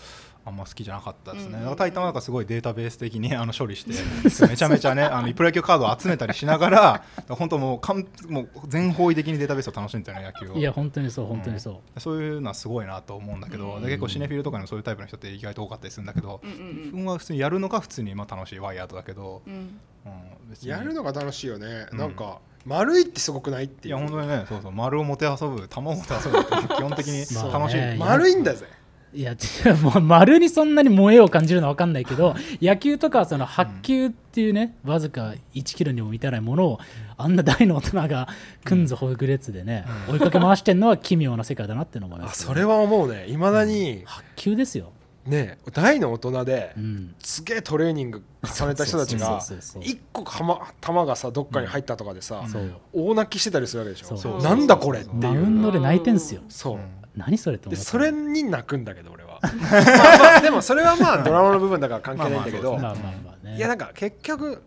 [0.44, 3.92] あんま好きじゃなかったですね、うんだからタイタンはなんかすごいデータベース的に あの処理して
[4.46, 10.56] めちゃめちゃねあのプロ野球カードを集めたりしながら本当もうかんもう全方位的にデータベースを楽しんでたよね野球を。
[10.56, 12.00] いや本当にそう本当にそう。
[12.00, 16.40] そういうのはすごいなと思うんだけど、うんで結構シネフィルとかにもそういうタイプの人って意外と多かったりするんだけど、
[16.92, 19.52] うんは普通にやるのが普通にまあ楽しいワイヤードだけど、うん。
[19.52, 20.68] うん。
[20.68, 22.12] やるのが楽しいよね、うんなん。
[22.12, 23.96] か丸いってすごくないっていう。
[23.96, 28.66] いや本当にねそうそう丸をもてあそぶ玉をもてあそぶって基本的に まあ楽しい、ね丸いんだぜ。
[29.12, 29.34] いや
[29.82, 36.78] もう丸にそんなに萌えを感じるのは分かんないけど野球とかはその白球っていうね、わずか1キロにも満たないものを
[37.16, 38.28] あんな大の大人が
[38.64, 42.24] くんずほぐれつでね、追いかけ回してんのは奇妙な世界だなっていうのもね。
[42.28, 43.26] あそれは思うね。
[43.26, 44.92] いまだに白球ですよ、
[45.26, 52.72] ね大の大人でうん、すげえトレーニング重ねた人たちが そうそうそうそう一個かま球がさどっかに入ったとかでさ、そう。
[52.92, 54.38] 大泣きしてたりするわけでしょ。
[54.40, 55.16] なんだこれっていう。
[55.16, 56.40] マウンドで泣いてんすよ。
[56.48, 57.68] そう、うん何それって。
[57.68, 59.40] 思それに泣くんだけど俺は。
[59.42, 64.62] まあまあでもそれはまあドラマの部分だから関係ないんだけど、いやなんか結局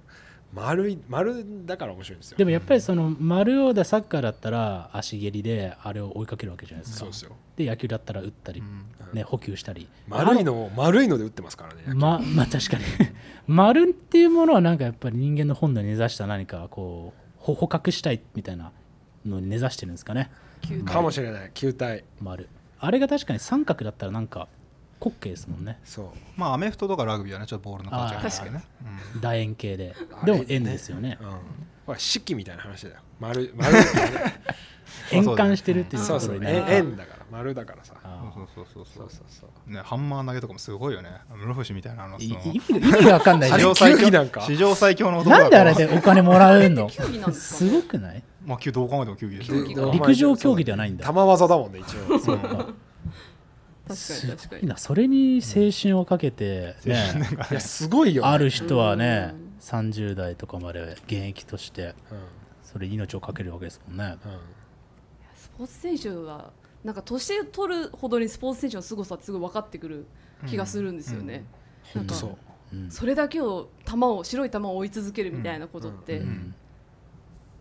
[0.54, 2.38] 丸い丸だから面白いんですよ。
[2.38, 7.00] でもやっぱりその丸をでサッカーだったら足蹴りであれを追いかけるわけじゃないですか。
[7.00, 7.32] そうですよ。
[7.56, 9.88] で野球だったら打ったり、うんね、補給したり。
[10.08, 12.84] 丸いのを丸いので打ってますからねま まあ確かに。
[13.48, 18.72] 丸っていうものはなんかやっぱり人間の本能に根ざした何かこうほ捕獲したいみたいな
[19.26, 20.32] のに根ざしてるんですかね。
[20.62, 21.52] 球体かもしれない。
[21.54, 22.04] 球体。
[22.22, 22.50] 丸。
[22.80, 24.48] あれが確かに三角だったらなんか
[25.00, 25.80] 滑稽ですもんね。
[25.84, 26.08] そう。
[26.36, 28.24] まあアメフトとかラグビーはねちょっとボールの形があー。
[28.24, 28.64] 確かにね、
[29.22, 29.96] 楕円形で。
[30.26, 31.18] でも円ですよね。
[31.22, 31.28] うん
[31.86, 32.96] ほら式みたいな話だよ。
[33.20, 33.84] 丸 丸い
[35.10, 36.36] 変換してるっていうそうそう。
[36.36, 36.66] ところにね。
[36.70, 37.26] 円円だから。
[37.32, 37.94] 丸だからさ。
[38.04, 39.72] あそうそうそうそそううそうそう。
[39.72, 41.10] ね、ハンマー投げとかもすごいよね。
[41.36, 43.50] 室伏みたいなあの意味が意味が分かんない。
[43.52, 44.42] 史上最強球技なんか。
[44.42, 46.90] 史上最強の男なんであれででお金もらうの？
[47.34, 48.24] すごくない？
[48.46, 49.92] まあ球どう考えても球技でしょ。
[49.92, 51.06] 陸上競技ではないんだ。
[51.06, 51.58] 玉技だ。
[51.58, 52.48] もんね一応そうか。
[52.50, 52.74] 確か
[53.90, 54.62] にす確かに。
[54.62, 54.78] ごいな。
[54.78, 56.96] それに青春をかけて、ね。
[57.52, 59.34] いやすごいよある人はね。
[59.36, 61.94] うん30代とかまで現役としてうん。
[62.64, 64.18] それに命をかけるわけですもんね。
[64.26, 64.40] うん。
[65.36, 66.52] スポーツ選手は
[66.84, 70.06] なんか年を取るほどにスポーツ選手の凄さってすごい分かってくる
[70.48, 71.46] 気がするんですよね、
[71.94, 72.38] なんかそ
[72.72, 72.76] う。
[72.76, 72.92] うん。
[72.92, 76.28] それだけを球を白い球を追い続けるみたいなことって、うん。
[76.28, 76.56] うん。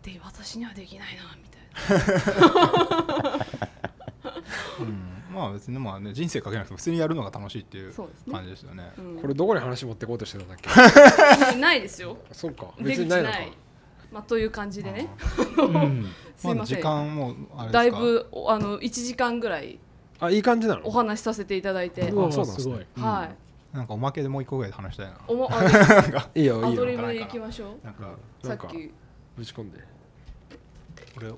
[0.01, 3.45] で私にはできないなみたいな。
[4.79, 8.33] うんまあ別にまあね人生かけなくても普通にやるのが楽しいっていうそうですね。
[8.33, 8.91] 感じですよね。
[8.97, 9.17] うん。
[9.19, 10.57] これどこに話持ってこうとしてたんだっ
[11.53, 11.59] け？
[11.59, 12.17] ないですよ。
[12.31, 12.67] そうか。
[12.77, 13.35] 出別にないのか。
[13.35, 13.51] 口ない。
[14.11, 15.07] まあ、という感じでね。
[15.57, 16.05] うん
[16.37, 17.71] すいません、時間もあれですか？
[17.71, 19.79] だいぶおあの1時間ぐらい
[20.19, 20.81] あいい感じなの？
[20.85, 22.75] お話しさせていただいて、うわそうなんですね。
[22.75, 23.75] すごい、はい。
[23.75, 25.17] なんかおまけでもう一個ぐらいで話したいな。
[25.27, 25.63] おもあ
[26.35, 27.85] いいよいいよアドリブでいきましょう。
[27.85, 28.03] なんか
[28.43, 28.91] さっなんかき。
[29.35, 29.79] ぶち込んで。
[31.17, 31.35] 俺は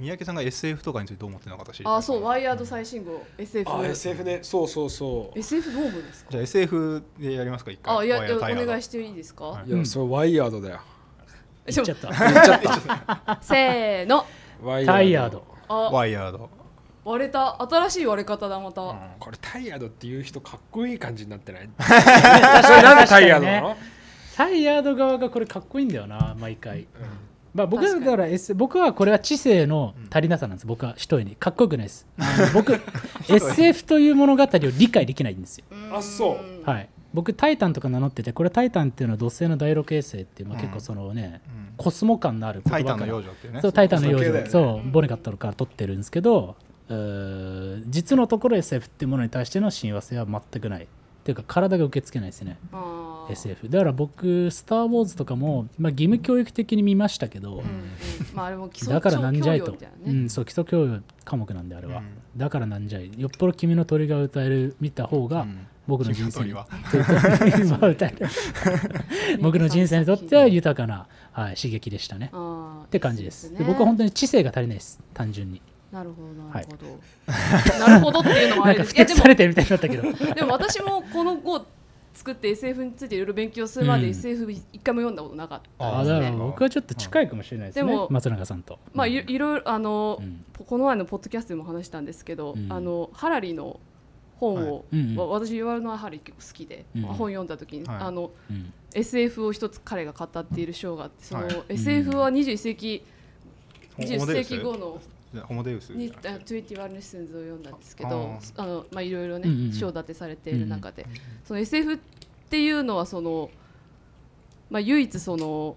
[0.00, 5.38] 三宅さんが SF とかについてどう思ってるのか私知りたいあそうワイヤード最新号 SF あ SF ねそうそうそう。
[5.38, 6.30] SF どう思うんですか？
[6.30, 7.96] じゃあ SF でやりますか一回。
[7.98, 9.70] あいやお願いしていいですか、はい。
[9.70, 10.80] いや、それワイヤードだよ。
[11.66, 12.08] 言っちゃった。
[12.08, 12.60] 言っちゃっ
[13.26, 13.38] た。
[13.42, 14.24] せーの。
[14.62, 15.44] ワイタイヤード。
[15.68, 15.74] あ。
[15.92, 16.48] ワイヤード。
[17.04, 17.60] 割れた。
[17.62, 18.80] 新しい割れ方だまた、
[19.18, 21.68] これタイヤードっていう人かっこいい感じになってない？
[21.78, 23.76] それなんでタイヤードなの、
[24.36, 26.86] タイヤード側がこれかっこいいんだよな毎回、
[27.54, 28.04] まあ、僕確かに。
[28.04, 30.66] だから、S、僕はこれは知性の足りなさなんです。
[30.66, 31.36] 僕は一重に。
[31.36, 32.06] かっこよくないです。
[32.54, 32.80] 僕
[33.28, 34.48] SF という物語を
[34.78, 35.64] 理解できないんですよ。
[35.92, 36.68] あそう。
[36.68, 36.88] はい。
[37.12, 41.74] 僕タイタンとか名乗っててこれタイタンっていうのは土星の第六衛星っていう、まあ、結構そのね、うん。
[41.76, 43.60] コスモ感のある言タイタンの葉から幼女っていうね。
[43.60, 46.56] そうタイタンの幼女、そう系だよねそうボネガットから取ってるんですけど
[47.86, 50.88] 実のところ SF っていうものに対しての親和性は全くない
[51.32, 52.58] っていうか体が受け付けないですね。
[53.30, 57.64] SF だから僕「スター・ウォーズ」とかも、まあ、義務教育的に見ましたけど、うんうん。
[58.34, 59.76] まああれも基礎だからなんじゃいと。
[60.04, 62.06] うん、そう基礎教養科目なんであれは、うん。
[62.36, 63.12] だからなんじゃい。
[63.16, 65.66] よっぽど君の鳥が歌える見た方が、うん。
[65.86, 66.52] 僕の人生に。
[69.40, 72.30] 僕の人生にとっては豊かな、はい、刺激でしたね。
[72.84, 73.48] って感じです。
[73.48, 75.00] そうで僕は本当にに知性が足りないです。
[75.14, 75.62] 単純に
[75.92, 80.02] なるほどなるほど、なるほどっていうのもあなんかれですいやでも不適されてるみたいになったけど。
[80.34, 81.66] でも私もこの号
[82.14, 84.10] 作って SF についていろいろ勉強するまでうん。
[84.10, 88.78] SF 一回も読んだことなかったあだからですね僕はちょっと近いかもしれないですね、でも松永さんと。
[88.92, 90.44] まあいいろいろあの、うん。
[90.64, 92.72] この前のポッドキャストでも話したんですけど、うん。
[92.72, 93.80] あのハラリの
[94.38, 94.84] 本を、はい。
[94.92, 95.16] うんうん。
[95.16, 97.96] わ私言われるのはハラリ結構好きで、うん本読んだ時に、はい。
[97.98, 98.72] あのうん。
[98.92, 101.64] SF を一つ彼が語っている章があってその、はい。
[101.68, 103.02] SF は21世紀、
[103.96, 105.00] ホ21モデウス世紀後の
[105.44, 109.72] ホモデウスにあ21レッスンズを読んだんですけあどあの、まあ、いろいろねうんうんうん。
[109.72, 111.06] 章立てされている中で、
[111.44, 111.98] その SF っ
[112.48, 113.50] ていうのはその、
[114.70, 115.76] まあ、唯一その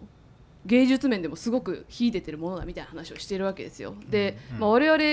[0.65, 3.95] 芸術面でもすごく秀でてるものだみたいな話をしているわけですよ。
[4.09, 5.03] で、うんまあ、我々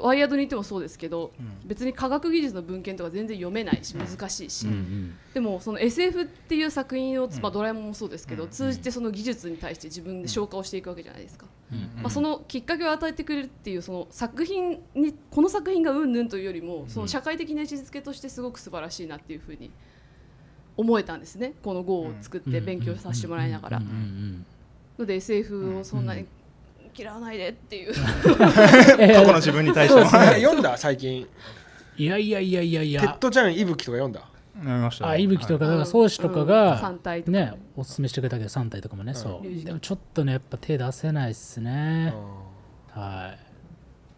[0.00, 1.68] ワイヤードにいてもそうですけど、うん。
[1.68, 5.14] 別に科学技術の文献とか全然読めないし難しいし、うんうん。
[5.34, 8.50] でもその SF っていう作品を、まあ、うんドラえもんもそうですけど、うん。
[8.50, 19.70] 通じてその技術に対して自分で消化をしていくわけじゃないですか、うんまあ、そのきっかけを与えてくれるっていうその作品にこの作品がうんぬんというよりもその社会的な位置づけとしてすごく素晴らしいなっていうふうに
[20.76, 21.54] 思えたんですね。
[21.62, 23.82] この号を作って勉強させてもらいながら。
[24.98, 26.26] ので SF をそんなに
[26.96, 27.90] 嫌わないでっていう。
[27.90, 27.92] う
[28.32, 30.76] ん過去の自分に対してもえ読んだ？
[30.76, 31.26] 最近。
[31.96, 32.82] いやいやいやいや。
[32.82, 34.20] いテッやドちゃんいぶきとか読んだ？
[34.54, 37.32] 読みましたよあいぶきとかだからうん宗師とかうんが三体とか。
[37.32, 39.12] ねねおすすめしてくれたけど3体とかもね。
[39.14, 42.14] そミュージカルうでもちょっとねやっぱ手出せないっすね。
[42.90, 43.34] は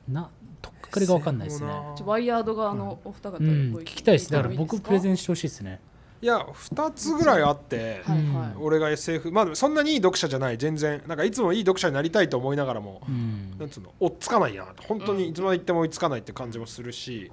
[0.09, 0.12] い。
[0.12, 0.31] な
[0.62, 1.68] とっかかりが分かんないですね。
[2.05, 3.45] ワイヤード側のお二方うん。
[3.81, 4.31] 聞きたいです。
[4.31, 5.81] だから僕プレゼンンしてほしいですね
[6.21, 13.57] いや2つぐらいあってはいはい、俺が SF まあそんなにいい読者じゃない全然なんかいつもいい読者になりたいと思いながらもうん。
[13.59, 17.31] なんつうの追っつかないな本当にいつまで行っても追いつかないって感じもするし、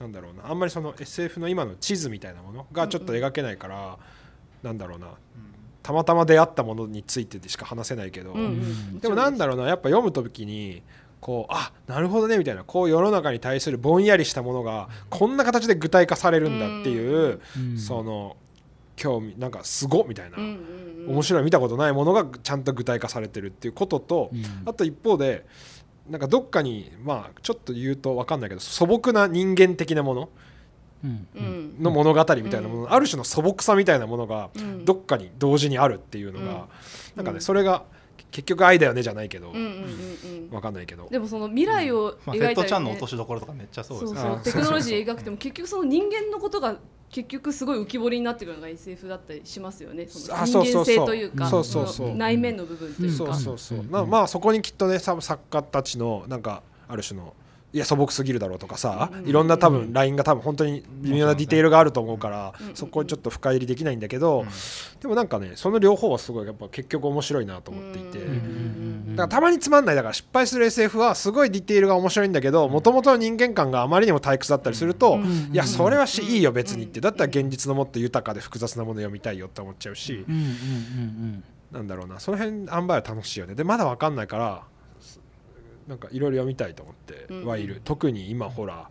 [0.00, 0.48] なんだろうな。
[0.50, 3.98] あんまりその SF の今の地図みたいなものがちょっと描けないから、
[4.62, 5.08] なんだろうな。
[5.82, 8.98] たまたま出会ったものについてでしか話せないけど、うんうん。
[9.00, 10.82] でもなんだろうなやっぱ読む時に
[11.20, 17.78] こうあなるほどねみたいなこう世の中に対するぼんやりしたものがこんな形で具体化されるんだっていう、うん。
[17.78, 18.36] その
[18.96, 21.14] 興味なんかすごっみたいな、うんうんうん。
[21.14, 24.42] 面白い見たことないものがちゃんと具体化されてるっていうことと、うん。
[24.66, 25.46] あと一方で
[26.08, 30.28] なんかどっかにまあちょっと言うと分かんないけど素朴な人間的なもの
[31.04, 31.26] うん。
[31.34, 31.76] うん。
[31.80, 34.84] の物語みたいなもの、ある種の素朴さみたいなものがうん。
[34.84, 36.48] どっかに同時にあるっていうのが、うん。
[37.16, 37.84] なんかねうんそれが
[38.30, 40.50] 結局愛だよねじゃないけど、うんうんうんうん。
[40.50, 41.08] 分かんないけど。
[41.10, 42.54] でもその未来をまあ、描いたり、ね。
[42.54, 44.20] テッドちゃんの落としどころとかめっちゃそうですね。
[44.20, 46.76] そうそうあテクノロジー描くても結局その人間のことが
[47.10, 50.06] 結局すごい浮き彫りになってくるのが SF だったりしますよね。
[50.06, 50.94] そのあそうそうそう。
[50.94, 52.08] 人間性というかそうそうそう。
[52.08, 53.90] の内面の部分というか、そうそうそう、うん。
[53.90, 57.34] なまあそこにきっとねさ作家たちのなんかある種の
[57.70, 59.28] いや素朴すぎるだろうとかさ、うん。
[59.28, 62.74] いろんな多分ラインが多分本当に微妙なディテールがあると思うから、うん。
[62.74, 64.48] そこにちょっと深入りできないんだけど、うん。
[65.00, 75.50] でもなんかねその両方はすごいやっぱ結局面白いなと思っていて、だからたまにつまんないだから失敗する SF はすごいディテールが面白いんだけどもともとの人間観があまりにも退屈だったりすると、うん。
[75.52, 77.00] いやそれはしいいよ別にって。
[77.00, 80.24] だったら現実のもっと豊かで複雑なもの読みたいよって思っちゃうし、
[81.70, 82.18] なんだろうな。
[82.18, 83.54] その辺塩梅は楽しいよね。
[83.54, 84.77] でまだ分かんないからす
[85.88, 88.88] なんかいろいろ読みたいと思ってうんはいる、特に今ほら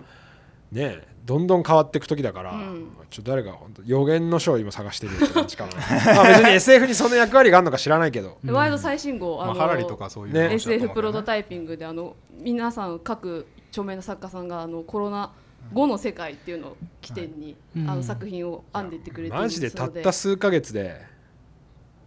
[0.71, 2.87] ねどんどん変わっていく時だから、うん。
[3.09, 5.73] ちょっと誰が本当予言の書を今探してるよって感じかな。
[6.15, 8.37] まあ別に SF にその役割があるのか知らないけど。
[8.41, 10.53] でワイド最新号、まあ、のハラリとかそういうね。
[10.53, 15.33] SF プロトタイピングであの皆さん各著名な作家さんがあのコロナ
[15.73, 17.89] 後の世界っていうのを起点に、うん。
[17.89, 19.43] あの作品を編んでいってくれている。
[19.43, 21.01] マジでたっのた数ヶ月で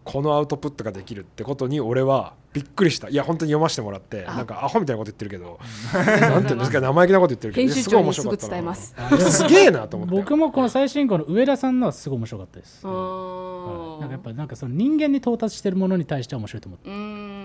[0.02, 3.08] このアウトプットができるってことに俺はびっくりした。
[3.08, 4.34] いや本当に読ませてもらってあ。
[4.34, 5.58] なんかアホみたいなこと言ってるけど
[5.94, 8.50] なんていうんですか生意気なこと言ってるけど編集すごい長にすぐ面白かったな。
[8.50, 8.94] 伝えます。
[9.32, 10.14] すげえなと思って。
[10.14, 14.00] 僕もこの最新号の上田さんのはすごい面白かったです、うはい。
[14.00, 16.80] なんかやっぱなんかその人間に到達してるものに対しては面白いと思っ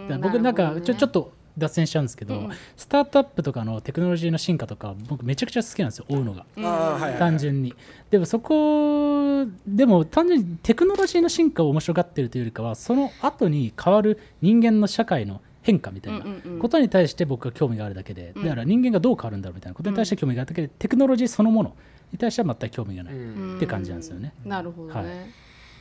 [0.09, 0.17] て。
[0.17, 2.49] 僕なんかちょちょっとと脱線しちゃうんですけど、うん。
[2.75, 6.45] スタートアップとかのテクノロジーの進化とか僕めちゃくちゃ好きなんですよ追うのが。
[7.17, 7.73] 単純に
[8.09, 16.25] でもそこでも単純にテクノロジーの進化を面白がってるというよりかはその後に変わる人間の社会の変化みたいな
[16.59, 18.43] ことに対して僕は興味があるだけで、うん。
[18.43, 21.75] だから人間がどう変わるんだろうみたいなことに対して興味があるだけで、テクノロジーそのもの
[22.11, 23.55] に対しては全く興味がない、うん。
[23.57, 24.33] って感じなんですよね。
[24.43, 25.31] なるほどはね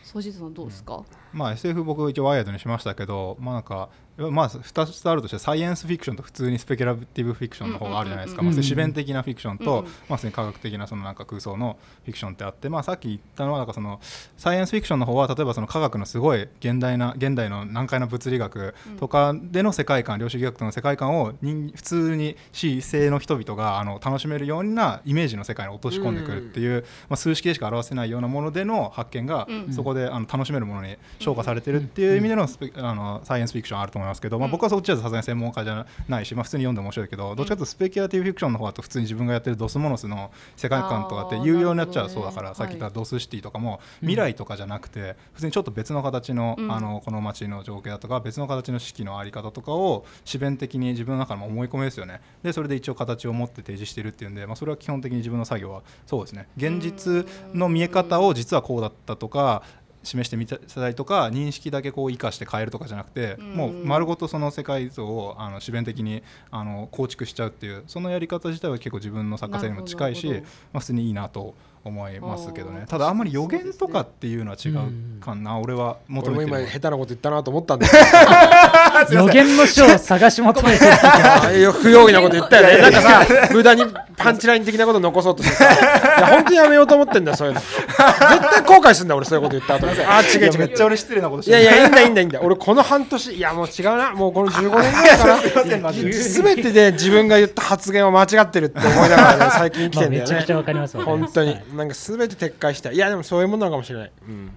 [0.03, 1.03] ソジさんどうですか？
[1.33, 9.85] まあ SF 僕一応ワイヤードにしましたけどまあなんかまあ2つあるとしてサイエンスフィクションと普通にスペキュラティブフィクションの方があるじゃないですか、自然的なフィクションと、うんうん。
[10.09, 14.01] まあ、科学的なそのなんか空想のフィクションってあって、まあ、さっき言ったのはなんかその
[14.37, 32.47] サイエンスフィクションの方は例えばその科学のすごい現代な現代の難解な物理学とかでの世界観量子力学との世界観を人普通に市政の人々があの楽しめるようなイメージの世界に落とし込んでくるっていう、まあ、数式でしか表せないようなものでの発見が、うんそこであの楽しめるものに昇華されてるっていう意味での
[32.77, 46.71] あのサイエンスフィクションあると思いますけど、まあ、僕はそっちはさすがに専門家じゃないし、まあ、普通に読んでも面白いけどどっちかというとスペキュラティブフィクションの方だと普通に自分がやってるドスモノスの世界観とかって有用になっちゃうそうだから、ねさっき言ったドスシティとかも未来とかじゃなくて普通にちょっと別の形の,、うん。
[46.71, 52.21] あのこの街の情景だとか別の形の式のあり方とかを自弁的に自分の中の思い込みですよね。
[52.43, 56.49] でそれで一応形を持って提示してるっていうんで、まあ、それは基本的に自分の作業はそうですね。
[56.57, 59.63] 現実の見え方を実はこうだったとか
[60.05, 60.57] 示してみた
[60.89, 63.55] りとか認識だけこう生かして変えるとかじゃなくて、うん。
[63.55, 70.35] もう丸ごとその世界像をあの自弁的にあの構築しちゃうっていうそのやり方自体は結構自分の作家性にも近いし、ま
[70.75, 71.55] あ、普通にいいなと
[71.85, 72.87] 思いますけどね。
[72.89, 77.87] ただあんまり予言とかっていうのは違うかな、俺は求俺も今めてる下手なこと言ったなと思ったんで。
[79.13, 82.83] 予言の書を探し求めてる 不用意なこと言ったよね。
[82.83, 83.85] なんかさ無駄に
[84.17, 87.61] パンチライン的なこと残そうとしてさいや本当にやめようと思ってんだよそういうの。
[87.61, 90.01] 絶対後悔するんだよ俺そういうこと言った後に。
[90.05, 90.59] ああ違う違う。
[90.59, 92.41] めっちゃ俺失礼なことしいてるやいやいいんだいいんだいいんだ。
[92.43, 94.13] 俺この半年いやもう違うな。
[94.13, 95.15] もうこの15年ぐら。
[95.15, 101.51] いかな全てで自分が言った発言は間違ってるって思いながらね最近生きまあてんだよめちゃくちゃわねかりますわ本当に。
[101.51, 102.97] はいなんか全て撤回したい。
[102.97, 104.51] やでもそういうものなのかもしれない、うん、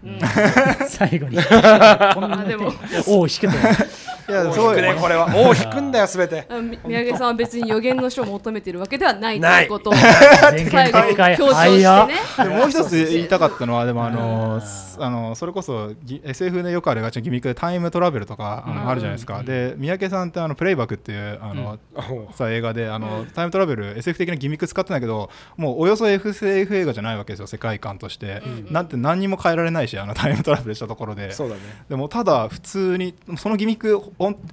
[0.88, 1.38] 最後に。
[1.38, 2.72] こんなあでも。
[3.07, 5.28] おお引けたいやそうねこれは。
[5.36, 6.45] 尾を引くんだよ全て。
[6.86, 9.93] 宮家さんは別に予言の書を求めてるわけではないとないいうことを。
[9.93, 12.49] 全最後に強調してね。
[12.49, 14.61] でもう一つ言いたかったのはでもあの
[14.99, 21.80] あのそれこそぎ SF でよくありがちなギミックでタイムトラベルとかあのあるじゃないですか、で三宅さんってあのプレイバックっていうあの、
[22.34, 31.32] さ映画であの、タイムトラベル SF 的なギミック使ってないけどもうおよそ SF 映画じゃないわけですよ世界観として、なんて何にも変えられないしあの タイムトラベルしたところで。
[31.32, 31.62] そうだね。
[31.89, 34.01] でもただ普通にそのギミック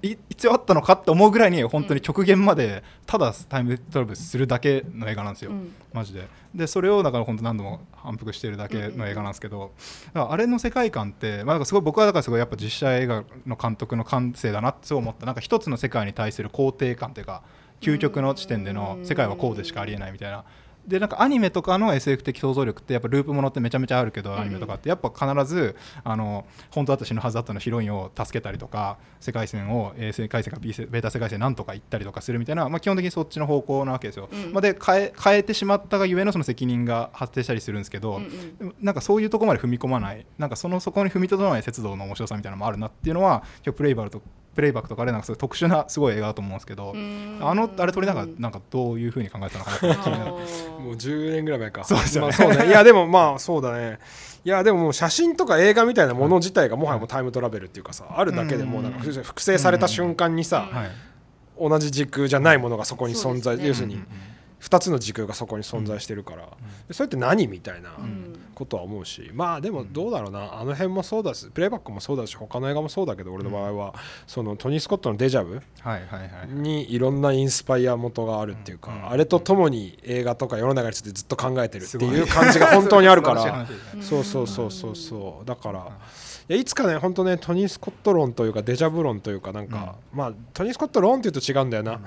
[0.02, 5.74] 必要あったのかって思うぐらいに本当に極限までただタイムトラベルするだけの映画なんですよ、うん。
[5.92, 6.28] マジで。
[6.55, 9.72] でそれをだから本当何度も反復してるだけの映画なんですけど、
[10.12, 15.26] だからあれの世界観って、まあ、すごい僕はだからすごいやっぱ実写映画の監督の感性だなってそう思った。
[15.26, 17.42] なんか一つの世界に対する肯定感というか
[17.80, 20.44] 究極の地点での世界はこうでしかありえないみたいな。
[20.87, 34.28] でなんかアニメとかの SF 的想像力ってやっぱループものってめちゃめちゃあるけど、アニメとかってやっぱ必ずあの本当だったら死ぬはずだったのヒロインを助けたりとか世界線を A 世界線か B 世ベータ世界線なんとか行ったりとかするみたいな、まあ、基本的にそっちの方向なわけですよ。
[34.30, 34.53] うん。
[34.53, 38.24] まあ、で変え変えてしまったがゆえのその責任が発生したりするんですけど、うん
[38.61, 38.74] うん。
[38.80, 44.22] なんかそういうところまで踏み込まないなんかそのそこに踏みとどまない鉄道の面白さみたいなのもあるなっていうのは今日プレイバルと
[44.55, 47.38] プレイバックとかでなんかそういう特殊なすごい映画だと思うんですけど、うん。
[47.40, 50.40] あのあれ撮りながらなんかどういうふうに考えたのかなって気になるもう
[50.94, 51.84] 10年ぐらい前か。
[51.84, 52.36] そうですよね。
[52.38, 52.68] まあ、そうね。
[52.68, 53.98] いやでもまあそうだね。
[54.44, 59.12] いやでももう写真とか映画みたいなもの自体がもはやもうタイムトラベルっていうかさあるだけでもうなんかうん。
[59.22, 60.90] 複製された瞬間にさはい。
[61.59, 63.66] 同じ時空じゃないものがそこに存在、ね。
[63.66, 64.02] 要するに
[64.61, 66.48] 2つの時空がそこに存在してるから、
[66.88, 67.90] でそれって何みたいな。
[67.98, 70.59] うんことは思うしまあでもどうだろうな。
[70.59, 73.94] あの辺もそうだしプレイバックもそうだし他の映画もそうだけど俺の場合は
[74.26, 75.61] そのトニー・スコットの「デジャブ」
[76.48, 83.66] にいろんなインスパイア元があるっていうか、うんあれとともに映画とか世の中についてずっと考えてるっていう感じが本当にあるから
[84.00, 85.46] そうそうそうそうそう。
[85.46, 85.88] だから
[86.48, 92.00] いやいつかね本当ねトニー・スコット論というかデジャブ論というかなんか、まあトニー・スコット論っていうと違うんだよな、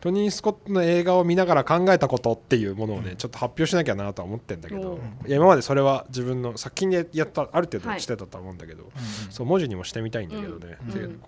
[0.00, 8.90] トニー・スコットの映画を見ながら考えたことっていうものをね、ちょっと発表しなきゃなとは思ってんだけど、おういや今までそれは自分の作品でやったある程度はいしてたとは思うんだけど、うん。
[9.30, 11.04] そう文字にもしてみたいんだけどね、でうん。
[11.04, 11.22] うん。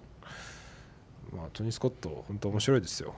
[1.36, 3.14] まあ、トニー・スコット本当面白いですよ。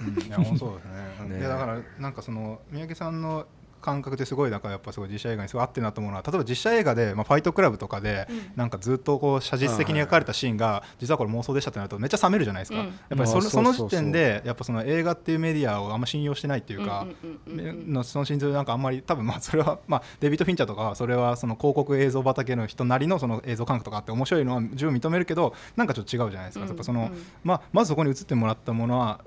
[0.00, 0.22] うん。
[0.22, 1.28] いやそうですね。
[1.36, 1.40] ね。
[1.40, 3.46] いやだからなんかその三宅さんの
[3.80, 12.86] 感覚ですごいなんかやっぱすごい実写映画にすごい合ってるなと思うのは例えば実写映画で、まあ、ファイトクラブとかで、なんかずっとこう写実的に描かれたシーンが実はこれ妄想でしたってなるとめっちゃ冷めるじゃないですか、うん。
[12.86, 13.88] やっぱりそまあれそのそうそうそう。
[13.90, 26.68] 時点でやっぱその映画っていうメディアをあんま信用してないっていうか、うんうんうんうんのその心臓なんかあんまり多分まあそれはまあデビッド・フィンチャーとかはそれはその広告映像畑の人なりのその映像感覚とかあって面白いのは十分認めるけどなんかちょっと違うじゃないですか、うん。
[26.68, 29.20] やっぱそのうんまあ、まずそこに映ってもらったものは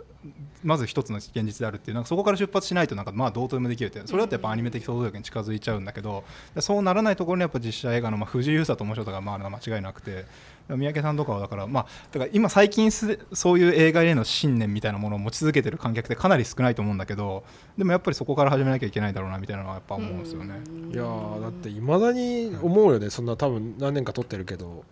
[0.63, 10.25] まず一つの現実であるっていうなんかそこから出発しないとなんかまあどうとでもできるってそれだとやっぱアニメ的想像力に近づいちゃうんだけどでそうならないところにやっぱ実写映画のまあ不自由さと面白さがまああるのは間違いなくて
[10.69, 17.43] 三宅さんとかはだからまあだから今最近すそういう映画への信念みたいなものを持ち続けてる観客ってかなり少ないと思うんだけど
[17.77, 20.59] でもやっぱりそこから始めなきゃいけないだろうなみたいなのはやっぱ思うんですよね。
[20.91, 23.09] いやーだっていまだに思うよね。
[23.09, 24.85] そんな多分何年か撮ってるけど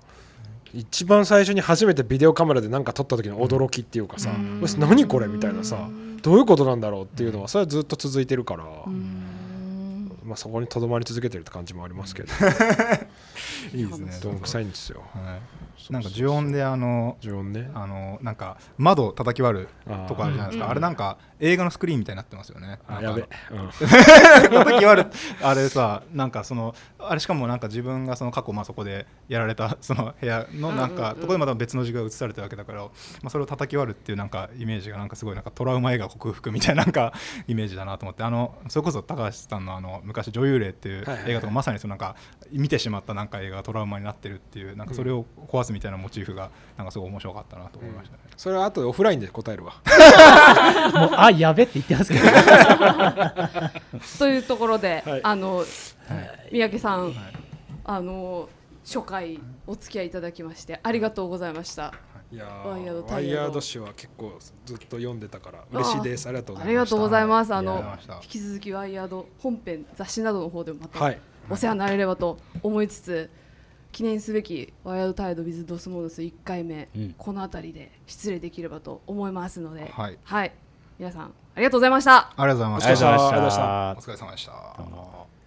[0.74, 5.89] 一番最初に初めてビデオカメラで何か撮った時の驚きっていうかさうん「え何これ?」みたいなさ
[6.22, 9.26] どういうことなんだろうっていうのはそれはずっと続いてるから、うん。
[10.24, 12.30] まあ、そこにとどまり続けてるって感じもありますけど。
[13.74, 14.20] いいですね。
[14.22, 15.01] どんくさいんですよ。
[15.13, 15.93] はい。
[15.93, 17.72] なんか呪音であの呪音ね。
[17.74, 19.70] あのなんか窓を叩き割る
[20.07, 20.65] とかあるじゃないですか。
[20.65, 20.72] うん。
[20.72, 22.79] あれなんか映画のスクリーンみたいになってますよね。
[22.87, 23.27] あやべ、うん。
[23.69, 25.09] 叩き割る。
[25.41, 30.97] あれさなんかそのあれしかもなんか自分がその過去まあそこでやられたその部屋のなんうんうん。
[30.97, 32.89] うんかところでまた別の字が映されてるわけだから、ま
[33.25, 37.13] あ、それを叩き割るっていうなんかイメージがなんかすごいなんかトラウマ映画克服みたいななんか
[37.47, 38.23] イメージだなと思って。
[38.23, 42.15] あのそれこそ高橋さんのあの昔女優霊っていうはいはいはい映画とかまさにそのなんか
[42.51, 48.23] 見てしまったなんか映画がトラウマになってるっていうなんかそれを壊すみたいなモチーフがなんかすごい面白かったなと思いましたね。
[48.35, 49.73] それは後でオフラインで答えるわ。
[50.93, 52.25] もうあやべって言ってますけど
[54.19, 55.21] というところで、はい。
[55.23, 55.63] あの、
[56.51, 57.13] 三宅さん、
[57.84, 58.49] あの
[58.86, 61.93] 初回お付き合いいただきましてありがとうございました。
[62.32, 62.36] い。
[62.38, 66.65] やワイヤードーワイヤードヤード誌は結構ずっと読んでたから嬉しいですありがとうございました。
[66.65, 67.53] ありがとうございます。
[67.53, 71.19] あの引き続きワイヤード本編雑誌などの方でもまたはい。
[71.49, 73.30] お世話になれればと思いつつ、
[73.91, 77.15] 記念すべきワイヤードタイド with ドスモノス1回目、うん。
[77.17, 80.09] この辺りで失礼できればと思いますので、は
[80.43, 80.51] い
[80.99, 82.17] 皆さんありがとうございました。
[82.17, 83.05] ありがとうございまお疲れした。
[83.05, 85.38] 様でしたお疲れ様でした。